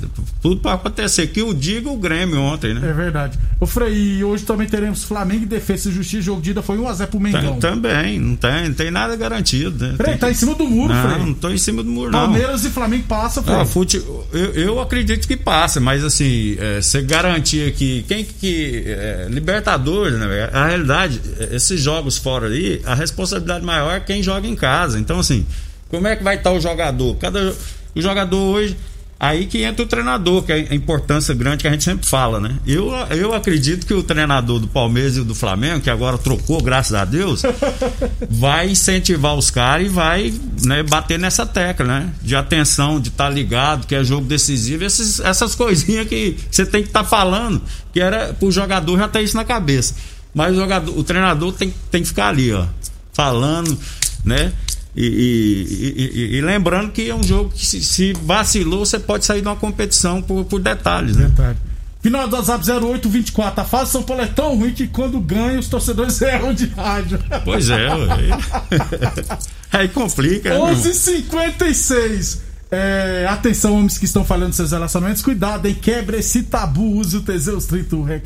Tudo 0.43 0.61
pode 0.61 0.75
acontecer. 0.75 1.27
Que 1.29 1.41
o 1.43 1.55
diga 1.55 1.89
o 1.89 1.97
Grêmio 1.97 2.39
ontem, 2.39 2.75
né? 2.75 2.87
É 2.87 2.93
verdade. 2.93 3.39
O 3.59 3.65
Frei, 3.67 4.19
e 4.19 4.23
hoje 4.25 4.45
também 4.45 4.67
teremos 4.69 5.05
Flamengo 5.05 5.45
e 5.45 5.47
Defesa 5.47 5.89
e 5.89 5.93
Justiça. 5.93 6.21
Jogo 6.23 6.43
de 6.43 6.51
ida 6.51 6.61
foi 6.61 6.77
1x0 6.77 7.07
pro 7.07 7.19
Mengão. 7.19 7.59
Tam- 7.59 7.71
Também, 7.81 8.21
não 8.21 8.37
tem, 8.37 8.69
não 8.69 8.75
tem 8.75 8.91
nada 8.91 9.17
garantido, 9.17 9.87
né? 9.87 9.95
Frei, 9.97 10.11
Tem 10.11 10.19
tá 10.19 10.27
que- 10.27 10.33
em 10.33 10.37
cima 10.37 10.55
do 10.55 10.67
muro, 10.67 10.93
Não, 10.93 11.03
Frei. 11.11 11.25
não 11.25 11.33
tô 11.33 11.49
em 11.49 11.57
cima 11.57 11.83
do 11.83 11.91
muro, 11.91 12.11
não. 12.11 12.19
Palmeiras 12.25 12.63
e 12.67 12.69
Flamengo 12.69 13.05
passa, 13.09 13.43
Frei. 13.43 13.57
Ah, 13.57 13.65
fute... 13.65 13.97
eu, 14.35 14.53
eu 14.55 14.81
acredito 14.83 15.27
que 15.27 15.35
passa, 15.37 15.81
mas 15.81 16.05
assim, 16.05 16.57
é, 16.59 16.83
você 16.83 17.01
garantia 17.01 17.71
que 17.71 18.03
quem 18.07 18.23
que. 18.23 18.85
é, 18.87 19.29
Libertadores, 19.31 20.19
né? 20.19 20.51
A 20.53 20.67
realidade, 20.67 21.23
é, 21.41 21.57
esses 21.57 21.81
jogos 21.81 22.19
fora 22.19 22.45
ali, 22.45 22.83
a 22.85 22.95
responsabilidade 22.95 23.65
maior 23.65 23.95
é 23.95 24.01
quem 24.01 24.23
joga 24.23 24.47
em 24.47 24.55
casa. 24.55 24.99
Então, 24.99 25.19
assim, 25.21 25.47
como 25.91 26.07
é 26.09 26.17
que 26.17 26.23
vai 26.25 26.37
estar 26.37 26.53
o 26.53 26.61
jogador? 26.61 27.15
Cada 27.17 27.55
o 27.95 28.01
jogador 28.03 28.37
hoje. 28.39 28.77
Aí 29.21 29.47
que 29.47 29.63
entra 29.63 29.83
o 29.85 29.89
treinador, 29.89 30.43
que 30.43 30.53
é 30.53 30.67
a 30.71 30.75
importância 30.75 31.33
grande 31.35 31.59
que 31.63 31.69
a 31.69 31.71
gente 31.71 31.85
sempre 31.85 32.05
fala, 32.07 32.41
né? 32.41 32.59
Eu, 32.67 32.91
eu 33.17 33.33
acredito 33.33 33.87
que 33.87 33.95
o 33.95 34.03
treinador 34.03 34.59
do 34.59 34.67
Palmeiras 34.67 35.17
e 35.17 35.23
do 35.23 35.35
Flamengo, 35.35 35.81
que 35.81 35.89
agora 35.89 36.19
trocou, 36.19 36.61
graças 36.61 36.93
a 36.95 37.05
Deus, 37.07 37.43
vai 38.29 38.69
incentivar 38.71 39.35
os 39.35 39.51
caras 39.51 39.87
e 39.87 39.89
vai 39.89 40.35
né, 40.65 40.83
bater 40.83 41.19
nessa 41.19 41.47
tecla, 41.47 41.87
né? 41.87 42.13
De 42.21 42.35
atenção, 42.37 43.01
de 43.01 43.09
estar 43.09 43.31
ligado, 43.31 43.87
que 43.87 43.95
é 43.95 44.03
jogo 44.05 44.27
decisivo, 44.27 44.85
esses- 44.85 45.21
essas 45.21 45.55
coisinhas 45.55 46.07
que 46.09 46.37
você 46.51 46.67
tem 46.67 46.83
que 46.83 46.89
estar 46.89 47.05
falando, 47.05 47.63
que 47.93 48.01
era 48.01 48.35
pro 48.35 48.51
jogador 48.51 48.99
já 48.99 49.09
ter 49.09 49.23
isso 49.23 49.37
na 49.37 49.45
cabeça. 49.45 49.95
Mas 50.35 50.53
o, 50.53 50.57
jogador, 50.57 50.99
o 50.99 51.05
treinador 51.05 51.53
tem, 51.53 51.73
tem 51.91 52.03
que 52.03 52.09
ficar 52.09 52.29
ali, 52.29 52.53
ó, 52.53 52.67
falando, 53.13 53.79
né? 54.25 54.53
E, 54.97 55.05
e- 55.07 56.35
e- 56.35 56.37
e- 56.37 56.41
lembrando 56.41 56.93
que 56.93 57.09
é 57.11 57.15
um 57.15 57.23
jogo 57.23 57.51
que 57.51 57.67
se, 57.67 57.83
se 57.83 58.13
vacilou, 58.13 58.87
você 58.87 58.99
pode 58.99 59.25
sair 59.25 59.41
de 59.43 59.49
uma 59.49 59.57
competição 59.57 60.23
por, 60.23 60.45
por 60.45 60.61
detalhes, 60.61 61.17
né? 61.17 61.27
Detalhe. 61.27 61.59
Final 62.01 62.29
do 62.29 62.37
WhatsApp 62.37 62.65
0824. 62.67 63.61
A 63.63 63.65
fase 63.65 63.91
São 63.91 64.03
Paulo 64.03 64.23
é 64.23 64.27
tão 64.27 64.57
ruim 64.57 64.73
que 64.73 64.87
quando 64.87 65.19
ganha 65.19 65.59
os 65.59 65.69
torcedores 65.69 66.21
erram 66.23 66.53
de 66.55 66.67
rádio. 66.67 67.19
Pois 67.45 67.71
é, 67.71 67.89
aí 69.73 69.89
complica, 69.89 70.51
né? 70.51 70.57
meu 70.57 70.69
irmão? 70.69 70.83
11:56. 70.83 72.39
É, 72.71 73.27
atenção, 73.29 73.75
homens 73.77 73.99
que 73.99 74.05
estão 74.05 74.25
falando 74.25 74.53
seus 74.53 74.73
relacionamentos, 74.73 75.23
cuidado, 75.23 75.67
hein? 75.67 75.77
Quebre 75.81 76.19
esse 76.19 76.43
tabu, 76.45 76.97
use 76.99 77.17
o 77.17 77.21
Teseus 77.21 77.67
31. 77.67 78.03
Re- 78.03 78.23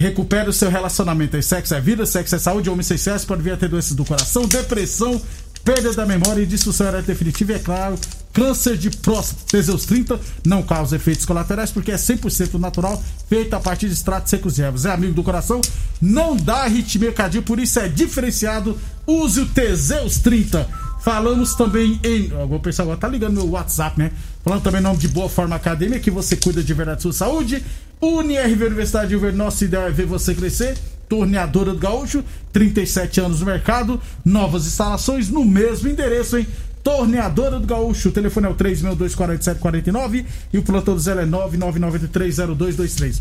Recupere 0.00 0.48
o 0.48 0.52
seu 0.52 0.70
relacionamento. 0.70 1.34
aí. 1.36 1.42
Sexo 1.42 1.74
é 1.74 1.80
vida, 1.80 2.06
sexo 2.06 2.34
é 2.34 2.38
saúde, 2.38 2.70
homem 2.70 2.84
sem 2.84 2.96
sexo 2.96 3.26
pode 3.26 3.42
vir 3.42 3.52
a 3.52 3.56
ter 3.56 3.68
doenças 3.68 3.94
do 3.94 4.04
coração, 4.04 4.46
depressão, 4.46 5.20
perda 5.68 5.92
da 5.92 6.06
memória 6.06 6.40
e 6.40 6.46
disfunção 6.46 6.86
erétil 6.86 7.08
definitiva. 7.08 7.52
É 7.52 7.58
claro, 7.58 7.98
Câncer 8.32 8.74
de 8.78 8.88
próstata, 8.88 9.42
Teseus 9.50 9.84
30, 9.84 10.18
não 10.46 10.62
causa 10.62 10.96
efeitos 10.96 11.26
colaterais 11.26 11.70
porque 11.70 11.92
é 11.92 11.96
100% 11.96 12.54
natural, 12.54 13.02
feito 13.28 13.52
a 13.54 13.60
partir 13.60 13.86
de 13.86 13.92
extratos 13.92 14.30
secos 14.30 14.58
e 14.58 14.62
ervas. 14.62 14.86
É 14.86 14.90
amigo 14.92 15.12
do 15.12 15.22
coração, 15.22 15.60
não 16.00 16.34
dá 16.34 16.62
arritmia 16.62 17.12
cardíaca, 17.12 17.46
por 17.46 17.58
isso 17.58 17.78
é 17.80 17.86
diferenciado. 17.86 18.78
Use 19.06 19.40
o 19.40 19.46
Teseus 19.46 20.16
30. 20.20 20.66
Falamos 21.02 21.54
também 21.54 22.00
em. 22.02 22.32
O 22.50 22.58
pessoal 22.60 22.88
agora 22.88 23.00
tá 23.00 23.08
ligando 23.08 23.34
no 23.34 23.50
WhatsApp, 23.50 23.98
né? 23.98 24.10
Falando 24.42 24.62
também 24.62 24.80
em 24.80 24.84
nome 24.84 24.98
de 24.98 25.08
Boa 25.08 25.28
Forma 25.28 25.54
Academia, 25.54 26.00
que 26.00 26.10
você 26.10 26.34
cuida 26.34 26.62
de 26.62 26.72
verdade 26.72 26.96
da 26.96 27.02
sua 27.02 27.12
saúde. 27.12 27.62
UniRV 28.00 28.64
Universidade 28.64 29.08
de 29.10 29.16
Verde, 29.16 29.36
nosso 29.36 29.64
ideal 29.64 29.86
é 29.86 29.90
ver 29.90 30.06
você 30.06 30.34
crescer. 30.34 30.78
Torneadora 31.08 31.72
do 31.72 31.78
Gaúcho, 31.78 32.22
37 32.52 33.20
anos 33.20 33.40
no 33.40 33.46
mercado, 33.46 34.00
novas 34.24 34.66
instalações 34.66 35.28
no 35.30 35.44
mesmo 35.44 35.88
endereço, 35.88 36.36
hein? 36.38 36.46
Torneadora 36.84 37.58
do 37.58 37.66
Gaúcho, 37.66 38.08
o 38.08 38.12
telefone 38.12 38.46
é 38.46 38.50
o 38.50 38.54
3624749 38.54 40.24
e 40.52 40.58
o 40.58 40.62
plantão 40.62 40.94
do 40.94 41.00
Zé 41.00 41.12
é 41.12 41.26
99930223. 41.26 43.20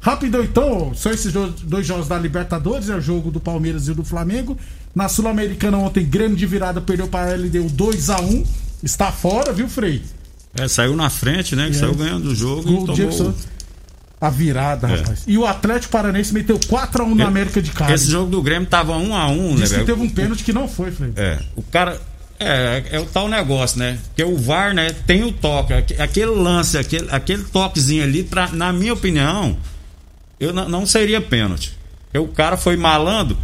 Rapidão 0.00 0.44
então, 0.44 0.92
só 0.94 1.10
esses 1.10 1.32
dois 1.32 1.84
jogos 1.86 2.06
da 2.06 2.16
Libertadores, 2.18 2.88
é 2.88 2.94
o 2.94 3.00
jogo 3.00 3.30
do 3.32 3.40
Palmeiras 3.40 3.88
e 3.88 3.90
o 3.90 3.94
do 3.96 4.04
Flamengo. 4.04 4.56
Na 4.94 5.08
Sul-Americana 5.08 5.76
ontem, 5.78 6.04
Grêmio 6.04 6.36
de 6.36 6.46
virada 6.46 6.80
perdeu 6.80 7.08
para 7.08 7.32
a 7.32 7.36
LDU 7.36 7.68
2 7.70 8.10
a 8.10 8.20
1 8.20 8.44
Está 8.80 9.10
fora, 9.10 9.52
viu, 9.52 9.68
Frei? 9.68 10.02
É, 10.56 10.68
saiu 10.68 10.94
na 10.94 11.10
frente, 11.10 11.56
né? 11.56 11.68
Que 11.68 11.76
É. 11.76 11.80
saiu 11.80 11.94
ganhando 11.94 12.28
o 12.28 12.34
jogo 12.34 12.68
O 12.68 12.72
e 12.72 12.76
tomou... 12.78 12.94
Jackson, 12.94 13.34
a 14.20 14.28
virada, 14.30 14.88
É. 14.88 14.96
rapaz. 14.96 15.22
E 15.26 15.38
o 15.38 15.46
Atlético 15.46 15.92
Paranense 15.92 16.32
meteu 16.34 16.58
4 16.68 17.02
a 17.02 17.06
1 17.06 17.14
na 17.14 17.26
América 17.26 17.62
de 17.62 17.70
Cali. 17.70 17.92
Esse 17.92 18.10
jogo 18.10 18.30
do 18.30 18.42
Grêmio 18.42 18.68
tava 18.68 18.96
um 18.96 19.14
a 19.14 19.28
um, 19.28 19.54
né, 19.54 19.62
Diz 19.62 19.72
que 19.72 19.84
teve 19.84 20.00
um 20.02 20.08
pênalti 20.08 20.42
que 20.44 20.52
não 20.52 20.66
foi, 20.68 20.90
Frei. 20.90 21.12
É, 21.16 21.38
o 21.56 21.62
cara. 21.62 22.00
É, 22.40 22.84
é 22.92 23.00
o 23.00 23.04
tal 23.04 23.26
negócio, 23.28 23.80
né? 23.80 23.98
Porque 24.06 24.22
o 24.22 24.36
VAR, 24.38 24.72
né, 24.72 24.90
tem 25.06 25.24
o 25.24 25.32
toque. 25.32 25.72
aque- 25.72 26.00
Aquele 26.00 26.30
lance, 26.30 26.78
aquele, 26.78 27.08
aquele 27.10 27.42
toquezinho 27.42 28.04
ali, 28.04 28.22
pra, 28.22 28.46
na 28.52 28.72
minha 28.72 28.92
opinião, 28.92 29.56
eu 30.38 30.52
não, 30.52 30.68
não 30.68 30.86
seria 30.86 31.20
pênalti. 31.20 31.76
Porque 32.04 32.18
o 32.18 32.28
cara 32.28 32.56
foi 32.56 32.76
malando. 32.76 33.36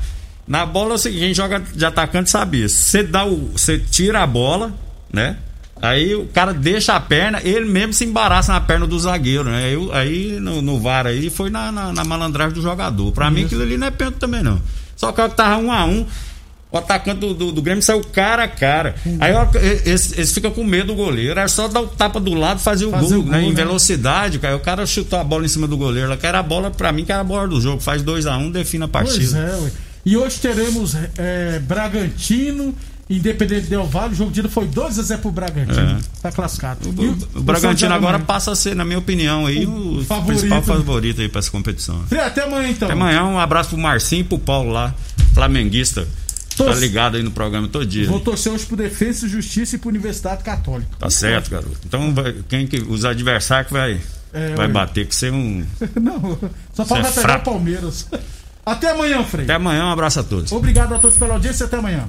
Na 0.46 0.64
bola 0.64 0.92
é 0.92 0.94
o 0.94 0.98
seguinte, 0.98 1.20
quem 1.24 1.34
joga 1.34 1.58
de 1.58 1.84
atacante 1.84 2.30
sabia. 2.30 2.68
Você 2.68 3.02
dá 3.02 3.24
o. 3.26 3.50
Você 3.52 3.78
tira 3.78 4.22
a 4.22 4.26
bola, 4.28 4.72
né? 5.12 5.38
Aí 5.82 6.14
o 6.14 6.26
cara 6.28 6.54
deixa 6.54 6.94
a 6.94 7.00
perna, 7.00 7.40
ele 7.42 7.66
mesmo 7.66 7.92
se 7.92 8.04
embaraça 8.04 8.52
na 8.52 8.60
perna 8.60 8.86
do 8.86 8.98
zagueiro, 8.98 9.44
né? 9.44 9.64
Aí, 9.66 9.88
aí 9.92 10.40
no, 10.40 10.62
no 10.62 10.78
VAR 10.80 11.06
aí 11.06 11.28
foi 11.28 11.50
na, 11.50 11.70
na, 11.70 11.92
na 11.92 12.04
malandragem 12.04 12.54
do 12.54 12.62
jogador. 12.62 13.12
Pra 13.12 13.30
mim 13.30 13.44
aquilo 13.44 13.62
ali 13.62 13.76
não 13.76 13.86
é 13.88 13.90
pênalti 13.90 14.16
também, 14.16 14.42
não. 14.42 14.60
Só 14.96 15.12
que 15.12 15.20
o 15.20 15.28
que 15.28 15.34
tava 15.36 15.56
um 15.60 15.70
a 15.72 15.84
um. 15.84 16.06
O 16.72 16.78
atacante 16.78 17.20
do, 17.20 17.32
do, 17.34 17.52
do 17.52 17.62
Grêmio 17.62 17.82
saiu 17.84 18.02
cara 18.02 18.44
a 18.44 18.48
cara. 18.48 18.96
Aí 19.20 19.32
eles, 19.84 20.12
eles 20.12 20.32
ficam 20.32 20.50
com 20.50 20.64
medo 20.64 20.88
do 20.88 20.94
goleiro. 20.96 21.30
Era 21.32 21.46
só 21.46 21.68
dar 21.68 21.82
o 21.82 21.86
tapa 21.86 22.18
do 22.18 22.34
lado 22.34 22.58
e 22.58 22.62
fazer 22.64 22.86
o 22.86 22.90
Fazer 22.90 23.14
gol, 23.16 23.24
o 23.24 23.28
né? 23.28 23.40
gol, 23.42 23.48
Em 23.48 23.52
né? 23.52 23.54
velocidade, 23.54 24.40
cara. 24.40 24.56
O 24.56 24.60
cara 24.60 24.84
chutou 24.84 25.18
a 25.20 25.22
bola 25.22 25.44
em 25.44 25.48
cima 25.48 25.68
do 25.68 25.76
goleiro. 25.76 26.16
Que 26.16 26.26
era 26.26 26.40
a 26.40 26.42
bola, 26.42 26.72
pra 26.72 26.90
mim, 26.90 27.04
que 27.04 27.12
era 27.12 27.20
a 27.20 27.24
bola 27.24 27.46
do 27.46 27.60
jogo. 27.60 27.80
Faz 27.80 28.02
2 28.02 28.26
a 28.26 28.36
1 28.38 28.40
um, 28.42 28.50
define 28.50 28.84
a 28.84 28.88
Pois 28.88 29.08
partida. 29.10 29.38
é, 29.38 29.56
ué. 29.62 29.70
E 30.04 30.16
hoje 30.16 30.40
teremos 30.40 30.96
é, 31.16 31.60
Bragantino, 31.60 32.74
Independente 33.08 33.66
Del 33.68 33.86
Vale. 33.86 34.12
O 34.14 34.16
jogo 34.16 34.30
de 34.30 34.40
ida 34.40 34.48
foi 34.48 34.66
2 34.66 34.98
a 34.98 35.02
0 35.02 35.20
pro 35.20 35.30
Bragantino. 35.30 35.98
É. 35.98 36.20
Tá 36.22 36.32
classificado. 36.32 36.88
O, 36.88 37.02
E 37.04 37.08
o 37.38 37.42
Bragantino 37.42 37.88
São 37.90 37.96
agora 37.96 38.12
Paulo 38.18 38.24
passa 38.26 38.52
a 38.52 38.56
ser, 38.56 38.74
na 38.74 38.84
minha 38.84 38.98
opinião, 38.98 39.46
aí, 39.46 39.66
O 39.66 39.98
o, 39.98 40.04
favorito. 40.04 40.26
principal 40.40 40.62
favorito 40.62 41.20
aí 41.20 41.28
pra 41.28 41.38
essa 41.40 41.50
competição. 41.50 42.02
Frei, 42.06 42.20
até 42.22 42.44
amanhã 42.44 42.68
então. 42.70 42.88
Até 42.88 42.96
amanhã, 42.96 43.24
um 43.24 43.38
abraço 43.38 43.70
pro 43.70 43.78
Marcinho 43.78 44.20
e 44.22 44.24
pro 44.24 44.38
Paulo 44.38 44.72
lá, 44.72 44.94
flamenguista. 45.34 46.06
Tá 46.56 46.64
Torce- 46.64 46.80
ligado 46.80 47.16
aí 47.16 47.22
no 47.22 47.32
programa 47.32 47.66
todo 47.68 47.84
dia. 47.84 48.06
Vou 48.08 48.20
torcer 48.20 48.52
hoje 48.52 48.64
pro 48.64 48.76
Defesa 48.76 49.26
e 49.26 49.28
Justiça 49.28 49.74
e 49.74 49.78
pro 49.78 49.88
Universidade 49.90 50.44
Católica. 50.44 50.88
Tá 50.98 51.10
certo, 51.10 51.50
garoto. 51.50 51.76
Então, 51.84 52.14
vai- 52.14 52.34
quem 52.48 52.66
que, 52.66 52.76
os 52.78 53.04
adversários 53.04 53.66
que 53.68 53.72
vai, 53.72 54.00
É, 54.32 54.54
vai 54.54 54.68
bater, 54.68 55.06
que 55.06 55.14
ser 55.14 55.32
um. 55.32 55.64
Não, 56.00 56.20
Paulo 56.20 56.38
Você 56.74 56.82
é 57.20 57.22
pegar 57.22 57.38
o. 57.38 57.42
Palmeiras. 57.42 58.06
Até 58.64 58.92
amanhã, 58.92 59.22
Frei. 59.24 59.44
Até 59.44 59.54
amanhã, 59.54 59.84
um 59.86 59.90
abraço 59.90 60.20
a 60.20 60.22
todos. 60.22 60.50
Obrigado 60.52 60.94
a 60.94 60.98
todos 60.98 61.18
pela 61.18 61.34
audiência 61.34 61.64
e 61.64 61.66
até 61.66 61.76
amanhã. 61.76 62.08